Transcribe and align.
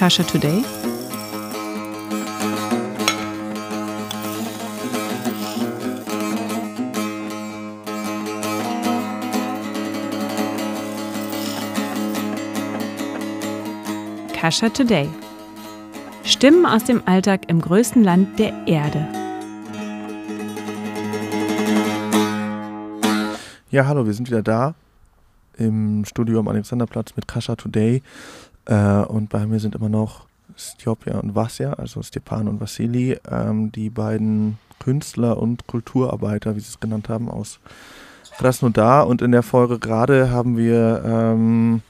Kasha 0.00 0.22
Today? 0.22 0.64
Kasha 14.32 14.70
Today. 14.70 15.06
Stimmen 16.24 16.64
aus 16.64 16.84
dem 16.84 17.02
Alltag 17.04 17.50
im 17.50 17.60
größten 17.60 18.02
Land 18.02 18.38
der 18.38 18.54
Erde. 18.66 19.06
Ja, 23.70 23.84
hallo, 23.84 24.06
wir 24.06 24.14
sind 24.14 24.28
wieder 24.28 24.42
da 24.42 24.74
im 25.58 26.06
Studio 26.06 26.38
am 26.38 26.48
Alexanderplatz 26.48 27.14
mit 27.16 27.28
Kasha 27.28 27.54
Today. 27.54 28.02
Äh, 28.66 29.02
und 29.02 29.28
bei 29.30 29.46
mir 29.46 29.60
sind 29.60 29.74
immer 29.74 29.88
noch 29.88 30.26
Stjopja 30.56 31.18
und 31.18 31.34
Vasja, 31.34 31.72
also 31.74 32.02
Stepan 32.02 32.48
und 32.48 32.60
Vassili, 32.60 33.18
ähm, 33.30 33.72
die 33.72 33.90
beiden 33.90 34.58
Künstler 34.78 35.38
und 35.38 35.66
Kulturarbeiter, 35.66 36.56
wie 36.56 36.60
sie 36.60 36.68
es 36.68 36.80
genannt 36.80 37.08
haben, 37.08 37.28
aus 37.28 37.60
Krasnodar. 38.38 39.06
Und 39.06 39.22
in 39.22 39.32
der 39.32 39.42
Folge 39.42 39.78
gerade 39.78 40.30
haben 40.30 40.56
wir 40.56 41.02
ähm, 41.04 41.82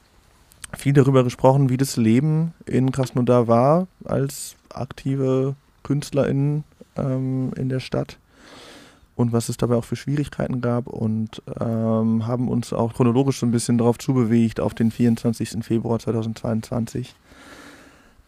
viel 0.77 0.93
darüber 0.93 1.25
gesprochen, 1.25 1.71
wie 1.71 1.77
das 1.77 1.97
Leben 1.97 2.55
in 2.67 2.93
Krasnodar 2.93 3.49
war 3.49 3.87
als 4.05 4.57
aktive 4.73 5.55
KünstlerInnen 5.83 6.65
ähm, 6.97 7.53
in 7.57 7.69
der 7.69 7.81
Stadt 7.81 8.19
und 9.21 9.33
was 9.33 9.49
es 9.49 9.57
dabei 9.57 9.77
auch 9.77 9.85
für 9.85 9.97
Schwierigkeiten 9.97 10.61
gab 10.61 10.87
und 10.87 11.43
ähm, 11.61 12.27
haben 12.27 12.49
uns 12.49 12.73
auch 12.73 12.95
chronologisch 12.95 13.39
so 13.39 13.47
ein 13.47 13.51
bisschen 13.51 13.79
darauf 13.79 13.99
zubewegt 13.99 14.61
auf 14.61 14.75
den 14.75 14.91
24. 14.91 15.63
Februar 15.63 15.99
2022, 15.99 17.15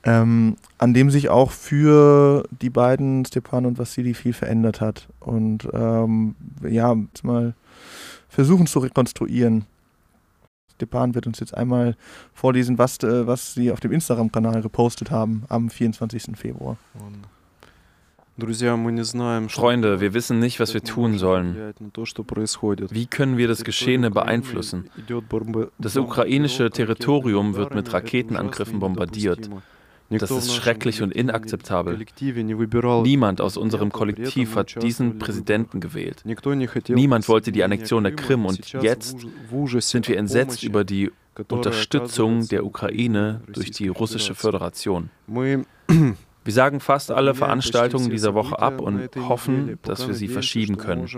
ähm, 0.04 0.56
an 0.78 0.94
dem 0.94 1.10
sich 1.10 1.30
auch 1.30 1.50
für 1.50 2.44
die 2.60 2.70
beiden, 2.70 3.24
Stepan 3.24 3.66
und 3.66 3.78
Vassili, 3.78 4.14
viel 4.14 4.32
verändert 4.32 4.80
hat. 4.80 5.08
Und 5.20 5.68
ähm, 5.72 6.34
ja, 6.62 6.94
jetzt 6.94 7.24
mal 7.24 7.54
versuchen 8.28 8.66
zu 8.66 8.80
rekonstruieren. 8.80 9.64
Stepan 10.74 11.14
wird 11.14 11.26
uns 11.26 11.38
jetzt 11.40 11.56
einmal 11.56 11.96
vorlesen, 12.34 12.78
was, 12.78 12.98
äh, 12.98 13.26
was 13.26 13.54
sie 13.54 13.70
auf 13.72 13.80
dem 13.80 13.92
Instagram-Kanal 13.92 14.62
gepostet 14.62 15.10
haben 15.10 15.44
am 15.48 15.70
24. 15.70 16.36
Februar. 16.36 16.76
Freunde, 18.38 20.00
wir 20.00 20.14
wissen 20.14 20.38
nicht, 20.38 20.58
was 20.58 20.74
wir 20.74 20.82
tun 20.82 21.18
sollen. 21.18 21.74
Wie 22.90 23.06
können 23.06 23.36
wir 23.36 23.48
das 23.48 23.64
Geschehene 23.64 24.10
beeinflussen? 24.10 24.88
Das 25.78 25.96
ukrainische 25.96 26.70
Territorium 26.70 27.54
wird 27.54 27.74
mit 27.74 27.92
Raketenangriffen 27.92 28.80
bombardiert. 28.80 29.50
Das 30.10 30.30
ist 30.30 30.54
schrecklich 30.54 31.02
und 31.02 31.12
inakzeptabel. 31.12 32.04
Niemand 33.02 33.40
aus 33.40 33.56
unserem 33.56 33.92
Kollektiv 33.92 34.56
hat 34.56 34.82
diesen 34.82 35.18
Präsidenten 35.18 35.80
gewählt. 35.80 36.22
Niemand 36.88 37.28
wollte 37.28 37.52
die 37.52 37.64
Annexion 37.64 38.04
der 38.04 38.14
Krim 38.14 38.44
und 38.46 38.72
jetzt 38.82 39.16
sind 39.78 40.08
wir 40.08 40.18
entsetzt 40.18 40.62
über 40.62 40.84
die 40.84 41.10
Unterstützung 41.48 42.46
der 42.48 42.64
Ukraine 42.66 43.40
durch 43.52 43.70
die 43.70 43.88
russische 43.88 44.34
Föderation. 44.34 45.10
Wir 46.44 46.52
sagen 46.52 46.80
fast 46.80 47.10
alle 47.10 47.34
Veranstaltungen 47.34 48.10
dieser 48.10 48.34
Woche 48.34 48.58
ab 48.58 48.80
und 48.80 49.08
hoffen, 49.16 49.78
dass 49.82 50.06
wir 50.06 50.14
sie 50.14 50.28
verschieben 50.28 50.76
können. 50.76 51.08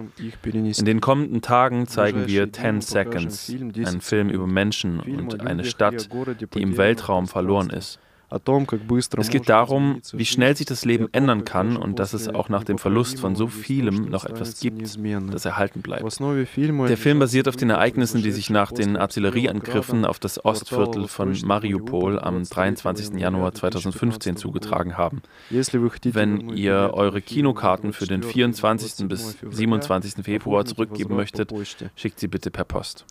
In 0.52 0.84
den 0.84 1.00
kommenden 1.00 1.40
Tagen 1.40 1.86
zeigen 1.86 2.26
wir 2.26 2.52
10 2.52 2.80
Seconds, 2.82 3.50
einen 3.50 4.00
Film 4.00 4.28
über 4.28 4.46
Menschen 4.46 5.00
und 5.00 5.40
eine 5.40 5.64
Stadt, 5.64 6.08
die 6.54 6.62
im 6.62 6.76
Weltraum 6.76 7.26
verloren 7.26 7.70
ist. 7.70 7.98
Es 8.30 9.28
geht 9.28 9.48
darum, 9.48 10.00
wie 10.12 10.24
schnell 10.24 10.56
sich 10.56 10.66
das 10.66 10.84
Leben 10.84 11.08
ändern 11.12 11.44
kann 11.44 11.76
und 11.76 11.98
dass 11.98 12.12
es 12.12 12.28
auch 12.28 12.48
nach 12.48 12.64
dem 12.64 12.78
Verlust 12.78 13.20
von 13.20 13.36
so 13.36 13.46
vielem 13.48 14.10
noch 14.10 14.24
etwas 14.24 14.60
gibt, 14.60 14.98
das 15.32 15.44
erhalten 15.44 15.82
bleibt. 15.82 16.20
Der 16.20 16.96
Film 16.96 17.18
basiert 17.18 17.48
auf 17.48 17.56
den 17.56 17.70
Ereignissen, 17.70 18.22
die 18.22 18.32
sich 18.32 18.50
nach 18.50 18.72
den 18.72 18.96
Artillerieangriffen 18.96 20.04
auf 20.04 20.18
das 20.18 20.44
Ostviertel 20.44 21.08
von 21.08 21.36
Mariupol 21.44 22.18
am 22.18 22.44
23. 22.44 23.18
Januar 23.18 23.54
2015 23.54 24.36
zugetragen 24.36 24.96
haben. 24.96 25.22
Wenn 25.50 26.50
ihr 26.50 26.90
eure 26.94 27.20
Kinokarten 27.20 27.92
für 27.92 28.06
den 28.06 28.22
24. 28.22 29.08
bis 29.08 29.36
27. 29.48 30.24
Februar 30.24 30.64
zurückgeben 30.64 31.16
möchtet, 31.16 31.52
schickt 31.96 32.18
sie 32.20 32.28
bitte 32.28 32.50
per 32.50 32.64
Post 32.64 33.04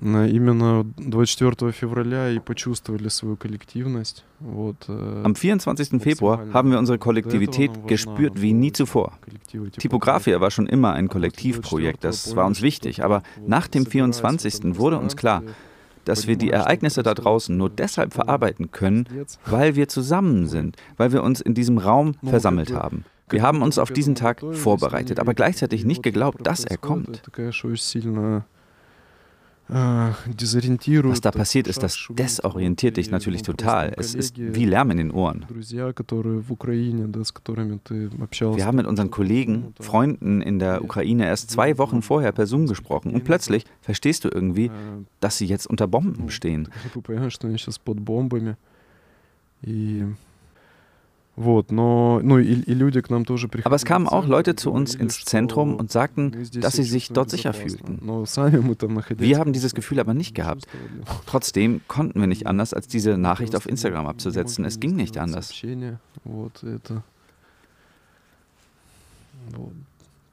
Именно 0.00 0.84
24 0.98 1.72
февраля 1.72 2.28
и 2.30 2.40
почувствовали 2.40 3.08
свою 3.08 3.36
коллективность. 3.36 4.24
Am 4.88 5.34
24. 5.34 6.02
Februar 6.02 6.52
haben 6.52 6.72
wir 6.72 6.78
unsere 6.78 6.98
Kollektivität 6.98 7.70
gespürt 7.86 8.42
wie 8.42 8.52
nie 8.52 8.72
zuvor. 8.72 9.12
Typografia 9.78 10.40
war 10.40 10.50
schon 10.50 10.66
immer 10.66 10.92
ein 10.92 11.08
Kollektivprojekt, 11.08 12.02
das 12.02 12.34
war 12.34 12.44
uns 12.44 12.60
wichtig, 12.60 13.04
aber 13.04 13.22
nach 13.46 13.68
dem 13.68 13.86
24. 13.86 14.76
wurde 14.78 14.98
uns 14.98 15.16
klar, 15.16 15.42
dass 16.04 16.26
wir 16.26 16.36
die 16.36 16.50
Ereignisse 16.50 17.02
da 17.02 17.14
draußen 17.14 17.56
nur 17.56 17.70
deshalb 17.70 18.12
verarbeiten 18.12 18.72
können, 18.72 19.08
weil 19.46 19.76
wir 19.76 19.88
zusammen 19.88 20.48
sind, 20.48 20.76
weil 20.96 21.12
wir 21.12 21.22
uns 21.22 21.40
in 21.40 21.54
diesem 21.54 21.78
Raum 21.78 22.16
versammelt 22.22 22.74
haben. 22.74 23.04
Wir 23.30 23.42
haben 23.42 23.62
uns 23.62 23.78
auf 23.78 23.90
diesen 23.90 24.16
Tag 24.16 24.42
vorbereitet, 24.52 25.18
aber 25.18 25.32
gleichzeitig 25.34 25.84
nicht 25.84 26.02
geglaubt, 26.02 26.46
dass 26.46 26.64
er 26.64 26.76
kommt. 26.76 27.22
Was 31.11 31.21
da 31.21 31.31
passiert 31.31 31.67
ist, 31.67 31.83
das 31.83 31.97
desorientiert 32.09 32.97
dich 32.97 33.11
natürlich 33.11 33.43
total. 33.43 33.93
Es 33.97 34.15
ist 34.15 34.35
wie 34.37 34.65
Lärm 34.65 34.89
in 34.91 34.97
den 34.97 35.11
Ohren. 35.11 35.45
Wir 38.55 38.65
haben 38.65 38.75
mit 38.77 38.87
unseren 38.87 39.11
Kollegen, 39.11 39.73
Freunden 39.79 40.41
in 40.41 40.57
der 40.59 40.83
Ukraine 40.83 41.25
erst 41.27 41.51
zwei 41.51 41.77
Wochen 41.77 42.01
vorher 42.01 42.31
per 42.31 42.47
Zoom 42.47 42.65
gesprochen 42.67 43.13
und 43.13 43.23
plötzlich 43.23 43.63
verstehst 43.81 44.25
du 44.25 44.29
irgendwie, 44.29 44.71
dass 45.19 45.37
sie 45.37 45.45
jetzt 45.45 45.67
unter 45.67 45.87
Bomben 45.87 46.29
stehen. 46.29 46.67
Aber 51.38 51.66
es 53.74 53.84
kamen 53.84 54.06
auch 54.06 54.26
Leute 54.26 54.54
zu 54.54 54.70
uns 54.70 54.94
ins 54.94 55.24
Zentrum 55.24 55.74
und 55.74 55.90
sagten, 55.90 56.48
dass 56.60 56.74
sie 56.74 56.84
sich 56.84 57.08
dort 57.08 57.30
sicher 57.30 57.52
fühlten. 57.52 57.98
Wir 58.04 59.38
haben 59.38 59.52
dieses 59.52 59.74
Gefühl 59.74 59.98
aber 59.98 60.14
nicht 60.14 60.36
gehabt. 60.36 60.66
Trotzdem 61.26 61.80
konnten 61.88 62.20
wir 62.20 62.28
nicht 62.28 62.46
anders, 62.46 62.72
als 62.72 62.86
diese 62.86 63.18
Nachricht 63.18 63.56
auf 63.56 63.66
Instagram 63.68 64.06
abzusetzen. 64.06 64.64
Es 64.64 64.78
ging 64.78 64.94
nicht 64.94 65.18
anders. 65.18 65.52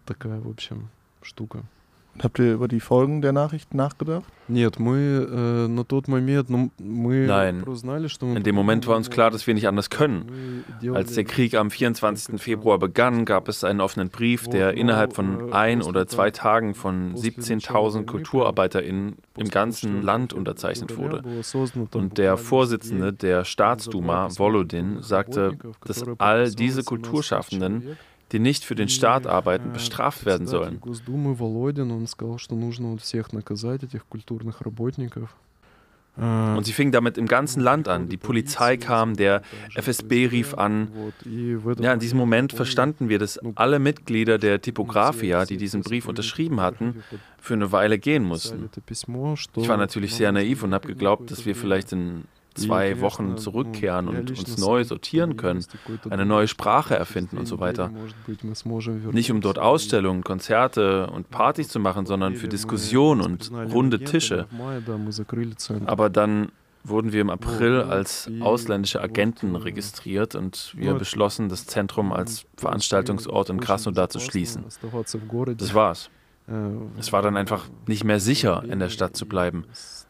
Такая, 0.05 0.41
в 0.41 0.49
общем, 0.49 0.89
штука. 1.21 1.63
Habt 2.22 2.38
ihr 2.38 2.54
über 2.54 2.66
die 2.68 2.80
Folgen 2.80 3.20
der 3.20 3.32
Nachricht 3.32 3.74
nachgedacht? 3.74 4.24
Nein. 7.26 7.64
In 8.36 8.42
dem 8.42 8.54
Moment 8.54 8.86
war 8.86 8.96
uns 8.96 9.10
klar, 9.10 9.30
dass 9.30 9.46
wir 9.46 9.54
nicht 9.54 9.66
anders 9.68 9.90
können. 9.90 10.64
Als 10.94 11.14
der 11.14 11.24
Krieg 11.24 11.54
am 11.54 11.70
24. 11.70 12.40
Februar 12.40 12.78
begann, 12.78 13.24
gab 13.24 13.48
es 13.48 13.64
einen 13.64 13.80
offenen 13.80 14.08
Brief, 14.08 14.46
der 14.48 14.74
innerhalb 14.74 15.14
von 15.14 15.52
ein 15.52 15.82
oder 15.82 16.06
zwei 16.06 16.30
Tagen 16.30 16.74
von 16.74 17.14
17.000 17.16 18.04
KulturarbeiterInnen 18.06 19.16
im 19.36 19.48
ganzen 19.48 20.02
Land 20.02 20.32
unterzeichnet 20.32 20.96
wurde. 20.96 21.22
Und 21.92 22.18
der 22.18 22.36
Vorsitzende 22.36 23.12
der 23.12 23.44
Staatsduma, 23.44 24.28
Volodin, 24.38 25.02
sagte, 25.02 25.58
dass 25.84 26.04
all 26.18 26.50
diese 26.52 26.82
Kulturschaffenden 26.84 27.96
die 28.32 28.38
nicht 28.38 28.64
für 28.64 28.74
den 28.74 28.88
Staat 28.88 29.26
arbeiten, 29.26 29.72
bestraft 29.72 30.26
werden 30.26 30.46
sollen. 30.46 30.80
Und 36.18 36.64
sie 36.64 36.72
fing 36.72 36.92
damit 36.92 37.18
im 37.18 37.26
ganzen 37.26 37.60
Land 37.60 37.88
an. 37.88 38.08
Die 38.08 38.16
Polizei 38.16 38.78
kam, 38.78 39.16
der 39.16 39.42
FSB 39.74 40.28
rief 40.28 40.54
an. 40.54 40.88
Ja, 41.78 41.92
in 41.92 42.00
diesem 42.00 42.16
Moment 42.16 42.54
verstanden 42.54 43.10
wir, 43.10 43.18
dass 43.18 43.38
alle 43.54 43.78
Mitglieder 43.78 44.38
der 44.38 44.62
Typografia, 44.62 45.44
die 45.44 45.58
diesen 45.58 45.82
Brief 45.82 46.08
unterschrieben 46.08 46.62
hatten, 46.62 47.04
für 47.38 47.52
eine 47.52 47.70
Weile 47.70 47.98
gehen 47.98 48.24
mussten. 48.24 48.70
Ich 48.86 49.68
war 49.68 49.76
natürlich 49.76 50.14
sehr 50.14 50.32
naiv 50.32 50.62
und 50.62 50.72
habe 50.72 50.88
geglaubt, 50.88 51.30
dass 51.30 51.44
wir 51.44 51.54
vielleicht 51.54 51.92
in 51.92 52.24
zwei 52.56 53.00
Wochen 53.00 53.36
zurückkehren 53.36 54.08
und 54.08 54.30
uns 54.30 54.58
neu 54.58 54.84
sortieren 54.84 55.36
können, 55.36 55.64
eine 56.10 56.26
neue 56.26 56.48
Sprache 56.48 56.96
erfinden 56.96 57.38
und 57.38 57.46
so 57.46 57.60
weiter. 57.60 57.90
Nicht 59.12 59.30
um 59.30 59.40
dort 59.40 59.58
Ausstellungen, 59.58 60.24
Konzerte 60.24 61.08
und 61.08 61.30
Partys 61.30 61.68
zu 61.68 61.78
machen, 61.78 62.06
sondern 62.06 62.34
für 62.34 62.48
Diskussionen 62.48 63.20
und 63.20 63.50
runde 63.72 64.02
Tische. 64.04 64.46
Aber 65.86 66.10
dann 66.10 66.50
wurden 66.84 67.12
wir 67.12 67.20
im 67.20 67.30
April 67.30 67.82
als 67.82 68.30
ausländische 68.40 69.00
Agenten 69.00 69.56
registriert 69.56 70.34
und 70.34 70.72
wir 70.76 70.94
beschlossen, 70.94 71.48
das 71.48 71.66
Zentrum 71.66 72.12
als 72.12 72.46
Veranstaltungsort 72.56 73.50
in 73.50 73.60
Krasnodar 73.60 74.08
zu 74.08 74.20
schließen. 74.20 74.64
Das 75.56 75.74
war's. 75.74 76.10
Es 76.99 77.13
war 77.13 77.21
dann 77.21 77.37
einfach 77.37 77.69
nicht 77.87 78.03
mehr 78.03 78.19
sicher, 78.19 78.63
in 78.67 78.79
der 78.79 78.89
Stadt 78.89 79.15
zu 79.15 79.25
bleiben. 79.25 79.65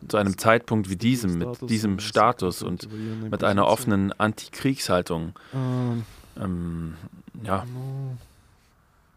Zu 0.07 0.17
einem 0.17 0.37
Zeitpunkt 0.37 0.89
wie 0.89 0.95
diesem, 0.95 1.37
mit 1.37 1.69
diesem 1.69 1.99
Status 1.99 2.63
und 2.63 2.87
mit 3.29 3.43
einer 3.43 3.67
offenen 3.67 4.11
Antikriegshaltung. 4.13 5.33
Ähm, 6.39 6.95
ja. 7.43 7.65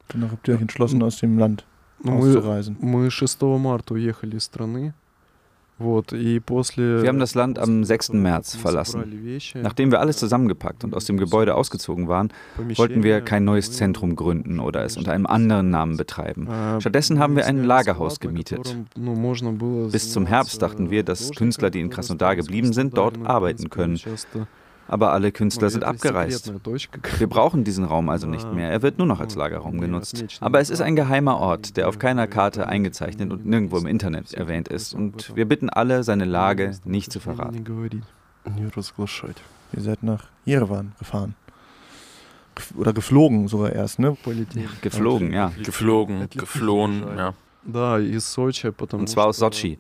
Danach 0.08 0.32
habt 0.32 0.48
ihr 0.48 0.54
euch 0.54 0.60
entschlossen, 0.60 1.02
aus 1.02 1.18
dem 1.18 1.38
Land 1.38 1.64
auszureisen. 2.04 2.76
Мы 2.80 3.10
6 3.10 3.40
марта 3.58 3.94
уехали 3.94 4.36
из 4.36 4.46
страны. 4.46 4.92
Wir 5.79 7.07
haben 7.07 7.19
das 7.19 7.35
Land 7.35 7.57
am 7.57 7.83
6. 7.83 8.13
März 8.13 8.55
verlassen. 8.55 9.39
Nachdem 9.61 9.91
wir 9.91 9.99
alles 9.99 10.17
zusammengepackt 10.17 10.83
und 10.83 10.93
aus 10.93 11.05
dem 11.05 11.17
Gebäude 11.17 11.55
ausgezogen 11.55 12.07
waren, 12.07 12.29
wollten 12.75 13.03
wir 13.03 13.21
kein 13.21 13.45
neues 13.45 13.71
Zentrum 13.71 14.15
gründen 14.15 14.59
oder 14.59 14.83
es 14.83 14.97
unter 14.97 15.13
einem 15.13 15.25
anderen 15.25 15.69
Namen 15.69 15.97
betreiben. 15.97 16.47
Stattdessen 16.79 17.19
haben 17.19 17.35
wir 17.35 17.45
ein 17.45 17.63
Lagerhaus 17.63 18.19
gemietet. 18.19 18.77
Bis 19.91 20.11
zum 20.11 20.25
Herbst 20.25 20.61
dachten 20.61 20.89
wir, 20.89 21.03
dass 21.03 21.31
Künstler, 21.31 21.69
die 21.69 21.79
in 21.79 21.89
Krasnodar 21.89 22.35
geblieben 22.35 22.73
sind, 22.73 22.97
dort 22.97 23.17
arbeiten 23.25 23.69
können. 23.69 23.99
Aber 24.89 25.13
alle 25.13 25.31
Künstler 25.31 25.69
sind 25.69 25.83
abgereist. 25.83 26.51
Wir 27.19 27.27
brauchen 27.27 27.63
diesen 27.63 27.85
Raum 27.85 28.09
also 28.09 28.27
nicht 28.27 28.51
mehr. 28.51 28.71
Er 28.71 28.81
wird 28.81 28.97
nur 28.97 29.05
noch 29.05 29.19
als 29.19 29.35
Lagerraum 29.35 29.79
genutzt. 29.79 30.25
Aber 30.41 30.59
es 30.59 30.71
ist 30.71 30.81
ein 30.81 30.95
geheimer 30.95 31.37
Ort, 31.37 31.77
der 31.77 31.87
auf 31.87 31.99
keiner 31.99 32.25
Karte 32.27 32.67
eingezeichnet 32.67 33.31
und 33.31 33.45
nirgendwo 33.45 33.77
im 33.77 33.85
Internet 33.85 34.33
erwähnt 34.33 34.67
ist. 34.67 34.95
Und 34.95 35.35
wir 35.35 35.45
bitten 35.45 35.69
alle, 35.69 36.03
seine 36.03 36.25
Lage 36.25 36.71
nicht 36.85 37.11
zu 37.11 37.19
verraten. 37.19 37.63
Ihr 39.73 39.81
seid 39.81 40.01
nach 40.01 40.25
Jerewan 40.43 40.93
gefahren. 40.97 41.35
Oder 42.75 42.91
geflogen 42.91 43.47
sogar 43.47 43.71
erst, 43.71 43.99
ne? 43.99 44.17
Geflogen, 44.81 45.31
ja. 45.31 45.51
Geflogen, 45.63 46.27
geflohen, 46.31 47.03
ja. 47.15 47.33
Und 48.91 49.07
zwar 49.09 49.27
aus 49.27 49.37
Sochi, 49.37 49.77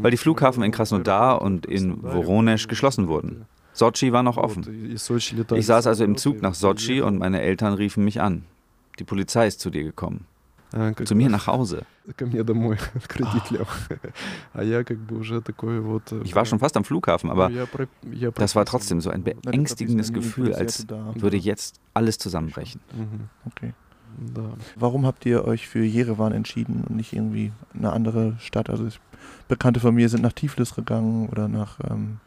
weil 0.00 0.12
die 0.12 0.16
Flughafen 0.16 0.62
in 0.62 0.70
Krasnodar 0.70 1.42
und 1.42 1.66
in 1.66 2.00
Voronezh 2.00 2.68
geschlossen 2.68 3.08
wurden. 3.08 3.46
Sochi 3.76 4.12
war 4.12 4.22
noch 4.22 4.38
offen. 4.38 4.94
Ich 4.94 5.66
saß 5.66 5.86
also 5.86 6.04
im 6.04 6.16
Zug 6.16 6.40
nach 6.40 6.54
Sochi 6.54 7.02
und 7.02 7.18
meine 7.18 7.42
Eltern 7.42 7.74
riefen 7.74 8.04
mich 8.04 8.20
an. 8.20 8.44
Die 8.98 9.04
Polizei 9.04 9.46
ist 9.46 9.60
zu 9.60 9.70
dir 9.70 9.84
gekommen. 9.84 10.26
Zu 11.04 11.14
mir 11.14 11.28
nach 11.28 11.46
Hause. 11.46 11.84
Ich 16.24 16.34
war 16.34 16.44
schon 16.44 16.58
fast 16.58 16.76
am 16.76 16.84
Flughafen, 16.84 17.30
aber 17.30 17.50
das 18.34 18.56
war 18.56 18.64
trotzdem 18.64 19.00
so 19.00 19.10
ein 19.10 19.22
beängstigendes 19.22 20.12
Gefühl, 20.12 20.54
als 20.54 20.86
würde 21.14 21.36
jetzt 21.36 21.80
alles 21.94 22.18
zusammenbrechen. 22.18 22.80
Okay. 23.46 23.74
Warum 24.76 25.04
habt 25.04 25.26
ihr 25.26 25.44
euch 25.44 25.68
für 25.68 25.84
Jerewan 25.84 26.32
entschieden 26.32 26.84
und 26.88 26.96
nicht 26.96 27.12
irgendwie 27.12 27.52
eine 27.74 27.92
andere 27.92 28.36
Stadt? 28.38 28.70
Also 28.70 28.88
Bekannte 29.48 29.80
von 29.80 29.94
mir 29.94 30.08
sind 30.08 30.22
nach 30.22 30.32
Tiflis 30.32 30.74
gegangen 30.74 31.28
oder 31.28 31.48
nach 31.48 31.78
ähm, 31.90 32.18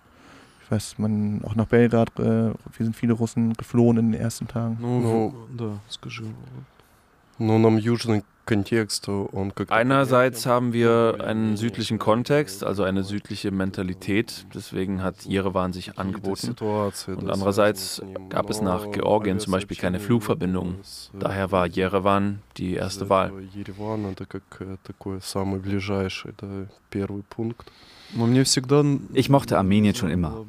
weiß, 0.68 0.98
man 0.98 1.42
auch 1.44 1.54
nach 1.54 1.66
Belgrad, 1.66 2.10
äh, 2.18 2.22
wir 2.22 2.54
sind 2.78 2.96
viele 2.96 3.12
Russen 3.12 3.54
geflohen 3.54 3.98
in 3.98 4.12
den 4.12 4.20
ersten 4.20 4.48
Tagen. 4.48 4.78
Ну, 4.80 5.34
да, 5.56 5.78
скажи. 5.88 6.24
Ну, 7.38 7.58
нам 7.58 7.78
южный 7.78 8.22
Einerseits 9.68 10.46
haben 10.46 10.72
wir 10.72 11.16
einen 11.20 11.56
südlichen 11.56 11.98
Kontext, 11.98 12.62
also 12.62 12.82
eine 12.82 13.02
südliche 13.02 13.50
Mentalität, 13.50 14.46
deswegen 14.54 15.02
hat 15.02 15.24
Jerewan 15.24 15.72
sich 15.72 15.98
angeboten. 15.98 16.54
Und 16.60 17.30
andererseits 17.30 18.02
gab 18.28 18.50
es 18.50 18.60
nach 18.60 18.90
Georgien 18.90 19.40
zum 19.40 19.52
Beispiel 19.52 19.76
keine 19.76 19.98
Flugverbindung. 19.98 20.76
Daher 21.18 21.52
war 21.52 21.66
Jerewan 21.66 22.40
die 22.56 22.74
erste 22.74 23.08
Wahl. 23.08 23.32
Ich 29.13 29.29
mochte 29.29 29.57
Armenien 29.57 29.93
schon 29.95 30.09
immer. 30.09 30.45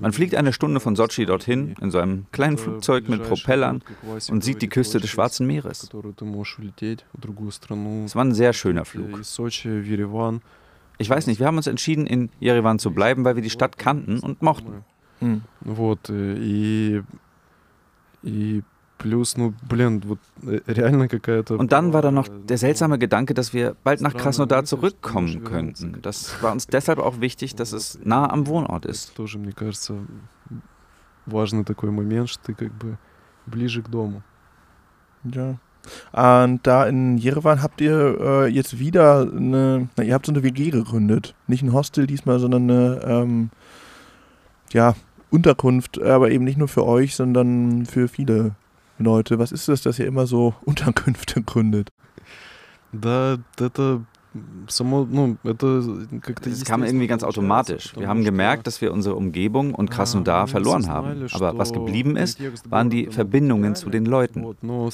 Man 0.00 0.12
fliegt 0.12 0.34
eine 0.34 0.52
Stunde 0.52 0.80
von 0.80 0.96
Sochi 0.96 1.26
dorthin 1.26 1.74
in 1.80 1.90
so 1.90 1.98
einem 1.98 2.26
kleinen 2.32 2.56
Flugzeug 2.58 3.08
mit 3.08 3.22
Propellern 3.22 3.82
und 4.30 4.42
sieht 4.42 4.62
die 4.62 4.68
Küste 4.68 4.98
des 4.98 5.10
Schwarzen 5.10 5.46
Meeres. 5.46 5.88
Es 8.04 8.14
war 8.16 8.24
ein 8.24 8.34
sehr 8.34 8.52
schöner 8.52 8.84
Flug. 8.84 9.20
Ich 10.98 11.10
weiß 11.10 11.26
nicht, 11.26 11.40
wir 11.40 11.46
haben 11.46 11.56
uns 11.56 11.66
entschieden, 11.66 12.06
in 12.06 12.30
Jerewan 12.40 12.78
zu 12.78 12.92
bleiben, 12.92 13.24
weil 13.24 13.34
wir 13.36 13.42
die 13.42 13.50
Stadt 13.50 13.78
kannten 13.78 14.20
und 14.20 14.40
mochten. 14.42 14.84
Mhm. 21.54 21.60
Und 21.60 21.72
dann 21.72 21.92
war 21.92 22.02
da 22.02 22.10
noch 22.10 22.28
der 22.28 22.58
seltsame 22.58 22.98
Gedanke, 22.98 23.34
dass 23.34 23.52
wir 23.52 23.76
bald 23.84 24.00
nach 24.00 24.14
Krasnodar 24.14 24.64
zurückkommen 24.64 25.44
könnten. 25.44 25.98
Das 26.02 26.42
war 26.42 26.52
uns 26.52 26.66
deshalb 26.66 26.98
auch 26.98 27.20
wichtig, 27.20 27.54
dass 27.54 27.72
es 27.72 27.98
nah 28.04 28.30
am 28.30 28.46
Wohnort 28.46 28.86
ist. 28.86 29.12
Ja. 35.24 35.56
Und 36.12 36.66
da 36.66 36.86
in 36.86 37.18
Jerewan 37.18 37.62
habt 37.62 37.80
ihr 37.80 38.18
äh, 38.20 38.46
jetzt 38.46 38.78
wieder 38.78 39.22
eine, 39.22 39.88
na, 39.96 40.04
ihr 40.04 40.14
habt 40.14 40.26
so 40.26 40.32
eine 40.32 40.42
WG 40.42 40.70
gegründet. 40.70 41.34
Nicht 41.48 41.62
ein 41.62 41.72
Hostel 41.72 42.06
diesmal, 42.06 42.38
sondern 42.38 42.70
eine, 42.70 43.00
ähm, 43.04 43.50
ja, 44.72 44.94
Unterkunft, 45.30 46.00
aber 46.00 46.30
eben 46.30 46.44
nicht 46.44 46.58
nur 46.58 46.68
für 46.68 46.86
euch, 46.86 47.16
sondern 47.16 47.86
für 47.86 48.06
viele 48.06 48.54
Leute. 48.98 49.38
Was 49.38 49.52
ist 49.52 49.68
das, 49.68 49.82
dass 49.82 49.98
ihr 49.98 50.06
immer 50.06 50.26
so 50.26 50.54
Unterkünfte 50.64 51.42
gründet? 51.42 51.90
Да, 54.33 55.49
это 55.49 55.83
es 56.45 56.65
kam 56.65 56.83
irgendwie 56.83 57.07
ganz 57.07 57.23
automatisch. 57.23 57.93
Wir 57.97 58.07
haben 58.07 58.23
gemerkt, 58.23 58.67
dass 58.67 58.81
wir 58.81 58.91
unsere 58.91 59.15
Umgebung 59.15 59.73
und 59.73 59.89
Krasnodar 59.89 60.47
verloren 60.47 60.87
haben. 60.87 61.27
Aber 61.31 61.57
was 61.57 61.71
geblieben 61.71 62.17
ist, 62.17 62.39
waren 62.69 62.89
die 62.89 63.07
Verbindungen 63.07 63.75
zu 63.75 63.89
den 63.89 64.05
Leuten. 64.05 64.45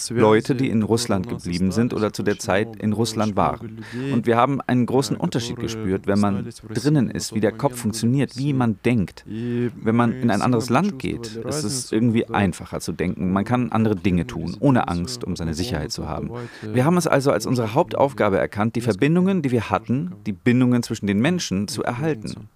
Leute, 0.10 0.56
die 0.56 0.70
in 0.70 0.84
Russland 0.84 1.28
geblieben 1.28 1.72
sind 1.72 1.94
oder 1.94 2.14
zu 2.14 2.24
der 2.24 2.38
Zeit 2.40 2.76
in 2.78 2.94
Russland 2.94 3.36
waren. 3.36 3.84
Und 4.14 4.28
wir 4.28 4.38
haben 4.38 4.62
einen 4.62 4.86
großen 4.86 5.18
Unterschied 5.18 5.58
gespürt, 5.58 6.08
wenn 6.08 6.20
man 6.20 6.48
drinnen 6.74 7.10
ist, 7.10 7.34
wie 7.34 7.40
der 7.40 7.52
Kopf 7.52 7.78
funktioniert, 7.78 8.38
wie 8.38 8.54
man 8.54 8.78
denkt. 8.86 9.26
Wenn 9.26 9.96
man 9.96 10.14
in 10.14 10.30
ein 10.30 10.42
anderes 10.42 10.70
Land 10.70 11.00
geht, 11.00 11.36
ist 11.36 11.64
es 11.64 11.92
irgendwie 11.92 12.30
einfacher 12.30 12.80
zu 12.80 12.92
denken. 12.92 13.34
Man 13.34 13.46
kann 13.46 13.72
andere 13.72 13.96
Dinge 13.96 14.28
tun, 14.28 14.56
ohne 14.60 14.88
Angst 14.88 15.24
um 15.24 15.36
seine 15.36 15.54
Sicherheit 15.54 15.92
zu 15.92 16.08
haben. 16.08 16.30
Wir 16.62 16.86
haben 16.86 16.98
es 16.98 17.08
also 17.08 17.32
als 17.32 17.46
unsere 17.46 17.74
Hauptaufgabe 17.74 18.38
erkannt, 18.38 18.76
die 18.76 18.82
Verbindungen 18.82 19.27
Bindungen, 19.29 19.43
die 19.43 19.51
wir 19.51 19.71
hatten, 19.71 20.15
die 20.27 20.33
Bindungen 20.33 20.83
zwischen 20.83 21.07
den 21.07 21.21
Menschen 21.21 21.69
zu 21.69 21.83
erhalten. 21.83 22.49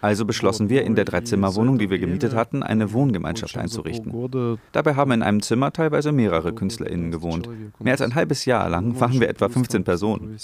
Also 0.00 0.24
beschlossen 0.24 0.68
wir, 0.68 0.84
in 0.84 0.94
der 0.94 1.04
Dreizimmerwohnung, 1.04 1.78
die 1.78 1.90
wir 1.90 1.98
gemietet 1.98 2.34
hatten, 2.34 2.62
eine 2.62 2.92
Wohngemeinschaft 2.92 3.56
einzurichten. 3.56 4.12
Dabei 4.72 4.94
haben 4.94 5.10
in 5.12 5.22
einem 5.22 5.42
Zimmer 5.42 5.72
teilweise 5.72 6.12
mehrere 6.12 6.54
KünstlerInnen 6.54 7.10
gewohnt. 7.10 7.48
Mehr 7.80 7.92
als 7.92 8.02
ein 8.02 8.14
halbes 8.14 8.44
Jahr 8.44 8.68
lang 8.70 8.98
waren 9.00 9.20
wir 9.20 9.28
etwa 9.28 9.48
15 9.48 9.84
Personen. 9.84 10.36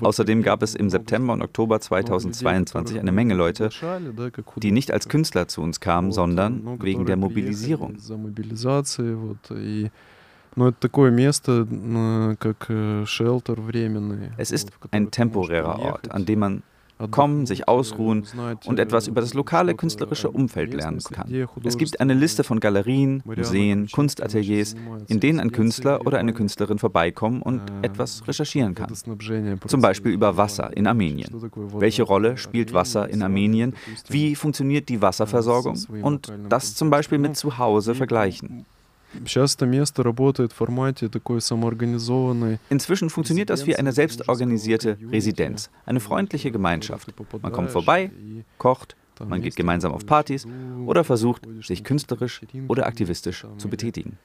Außerdem 0.00 0.42
gab 0.42 0.62
es 0.62 0.74
im 0.74 0.90
September 0.90 1.34
und 1.34 1.42
Oktober 1.42 1.80
2022 1.80 2.98
eine 2.98 3.12
Menge 3.12 3.34
Leute, 3.34 3.70
die 4.56 4.72
nicht 4.72 4.90
als 4.90 5.08
Künstler 5.08 5.46
zu 5.48 5.62
uns 5.62 5.80
kamen, 5.80 6.12
sondern 6.12 6.78
wegen 6.82 7.06
der 7.06 7.16
Mobilisierung. 7.16 7.96
Но 10.55 10.67
это 10.67 10.77
такое 10.81 11.11
место, 11.11 11.65
как 12.39 12.69
Shelter 13.07 13.55
временный. 13.55 14.31
Es 14.37 14.51
ist 14.51 14.71
ein 14.91 15.09
temporärer 15.09 15.79
Ort, 15.79 16.11
an 16.11 16.25
dem 16.25 16.39
man 16.39 16.63
kommen, 17.09 17.47
sich 17.47 17.67
ausruhen 17.67 18.27
und 18.65 18.77
etwas 18.77 19.07
über 19.07 19.21
das 19.21 19.33
lokale 19.33 19.73
künstlerische 19.73 20.29
Umfeld 20.29 20.73
lernen 20.73 20.99
kann. 20.99 21.33
Es 21.63 21.77
gibt 21.77 21.99
eine 21.99 22.13
Liste 22.13 22.43
von 22.43 22.59
Galerien, 22.59 23.23
Museen, 23.25 23.87
Kunstateliers, 23.87 24.75
in 25.07 25.19
denen 25.19 25.39
ein 25.39 25.51
Künstler 25.51 26.05
oder 26.05 26.19
eine 26.19 26.33
Künstlerin 26.33 26.77
vorbeikommen 26.79 27.41
und 27.41 27.61
etwas 27.81 28.27
recherchieren 28.27 28.75
kann. 28.75 28.93
Zum 28.93 29.81
Beispiel 29.81 30.11
über 30.11 30.37
Wasser 30.37 30.75
in 30.75 30.85
Armenien. 30.85 31.29
Welche 31.79 32.03
Rolle 32.03 32.37
spielt 32.37 32.73
Wasser 32.73 33.09
in 33.09 33.23
Armenien? 33.23 33.73
Wie 34.09 34.35
funktioniert 34.35 34.89
die 34.89 35.01
Wasserversorgung? 35.01 35.79
Und 36.03 36.31
das 36.49 36.75
zum 36.75 36.89
Beispiel 36.89 37.19
mit 37.19 37.41
zu 39.25 39.41
Hause 39.41 39.57
vergleichen. 41.57 42.59
Inzwischen 42.69 43.09
funktioniert 43.09 43.49
das 43.49 43.67
wie 43.67 43.75
eine 43.75 43.91
selbstorganisierte 43.91 44.97
Residenz, 45.11 45.69
eine 45.85 45.99
freundliche 45.99 46.51
Gemeinschaft. 46.51 47.13
Man 47.41 47.51
kommt 47.51 47.71
vorbei, 47.71 48.11
kocht, 48.57 48.95
man 49.19 49.41
geht 49.41 49.55
gemeinsam 49.55 49.91
auf 49.91 50.05
Partys 50.05 50.47
oder 50.85 51.03
versucht, 51.03 51.47
sich 51.61 51.83
künstlerisch 51.83 52.41
oder 52.67 52.87
aktivistisch 52.87 53.45
zu 53.57 53.69
betätigen. 53.69 54.17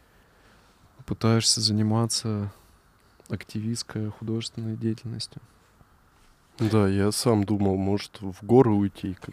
Пытаешься 1.05 1.61
заниматься 1.61 2.51
активистской, 3.29 4.11
художественной 4.11 4.77
деятельностью. 4.77 5.41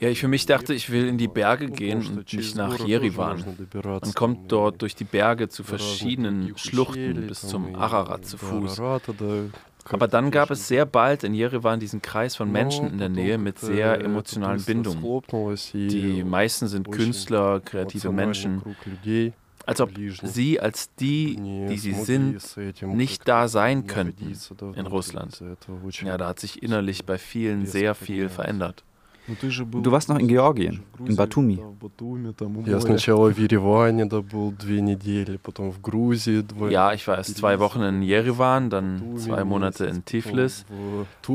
Ja, 0.01 0.09
ich 0.09 0.21
für 0.21 0.29
mich 0.29 0.47
dachte, 0.47 0.73
ich 0.75 0.91
will 0.91 1.07
in 1.07 1.19
die 1.19 1.29
Berge 1.29 1.69
gehen 1.71 2.07
und 2.07 2.33
nicht 2.33 2.57
nach 2.57 2.79
Jeriwan. 2.87 3.45
Man 3.75 4.15
kommt 4.15 4.51
dort 4.51 4.81
durch 4.83 4.95
die 4.95 5.05
Berge 5.05 5.49
zu 5.49 5.63
verschiedenen 5.63 6.57
Schluchten 6.57 7.27
bis 7.27 7.43
zum 7.43 7.75
Ararat 7.75 8.25
zu 8.25 8.39
Fuß. 8.39 8.81
Aber 9.91 10.07
dann 10.07 10.31
gab 10.31 10.51
es 10.51 10.69
sehr 10.69 10.85
bald 10.85 11.25
in 11.25 11.33
Jerewan 11.33 11.81
diesen 11.81 12.03
Kreis 12.03 12.37
von 12.37 12.51
Menschen 12.53 12.91
in 12.91 12.99
der 12.99 13.09
Nähe 13.09 13.39
mit 13.39 13.59
sehr 13.59 14.01
emotionalen 14.01 14.63
Bindungen. 14.63 15.03
Die 15.73 16.25
meisten 16.25 16.67
sind 16.69 16.91
Künstler, 16.91 17.61
kreative 17.61 18.13
Menschen. 18.13 18.63
Als 19.69 19.83
ob 19.83 19.91
sie 20.23 20.61
als 20.61 20.95
die, 20.95 21.37
die 21.69 21.77
sie 21.77 21.93
sind, 21.93 22.41
nicht 22.87 23.29
da 23.29 23.49
sein 23.49 23.87
könnten 23.87 24.35
in 24.75 24.87
Russland. 24.87 25.43
Ja, 26.03 26.17
da 26.17 26.29
hat 26.29 26.41
sich 26.41 26.63
innerlich 26.63 27.05
bei 27.05 27.19
vielen 27.19 27.67
sehr 27.67 27.95
viel 27.95 28.31
verändert. 28.31 28.83
Du 29.83 29.93
warst 29.93 30.09
noch 30.09 30.19
in 30.19 30.27
Georgien, 30.27 30.85
in 31.05 31.17
Batumi. 31.17 31.59
Ja, 36.71 36.93
ich 36.95 37.07
war 37.07 37.19
erst 37.19 37.37
zwei 37.37 37.59
Wochen 37.59 37.83
in 37.83 38.01
Jerewan, 38.01 38.71
dann 38.71 39.19
zwei 39.19 39.45
Monate 39.45 39.85
in 39.85 40.03
Tiflis, 40.07 40.65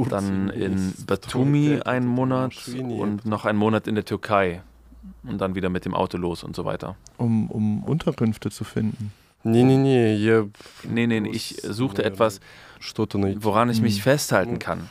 dann 0.10 0.50
in 0.50 0.94
Batumi 1.06 1.82
einen 1.86 2.08
Monat 2.08 2.54
und 2.80 3.28
noch 3.28 3.46
einen 3.46 3.60
Monat 3.60 3.88
in 3.88 3.94
der 3.94 4.06
Türkei 4.06 4.64
und 5.25 5.39
dann 5.39 5.55
wieder 5.55 5.69
mit 5.69 5.85
dem 5.85 5.95
Auto 5.95 6.19
los 6.19 6.45
und 6.45 6.57
so 6.57 6.65
weiter. 6.65 6.97
Um, 7.17 7.51
um 7.51 7.85
Unterkünfte 7.85 8.51
zu 8.51 8.65
finden? 8.65 9.13
Nee, 9.45 9.63
nee, 9.63 9.77
nee. 9.77 10.45
Nee, 10.85 11.07
nee, 11.07 11.31
ich 11.31 11.61
suchte 11.63 12.05
etwas, 12.05 12.41
woran 13.41 13.71
ich 13.71 13.81
mich 13.81 14.03
festhalten 14.03 14.59
kann. 14.59 14.91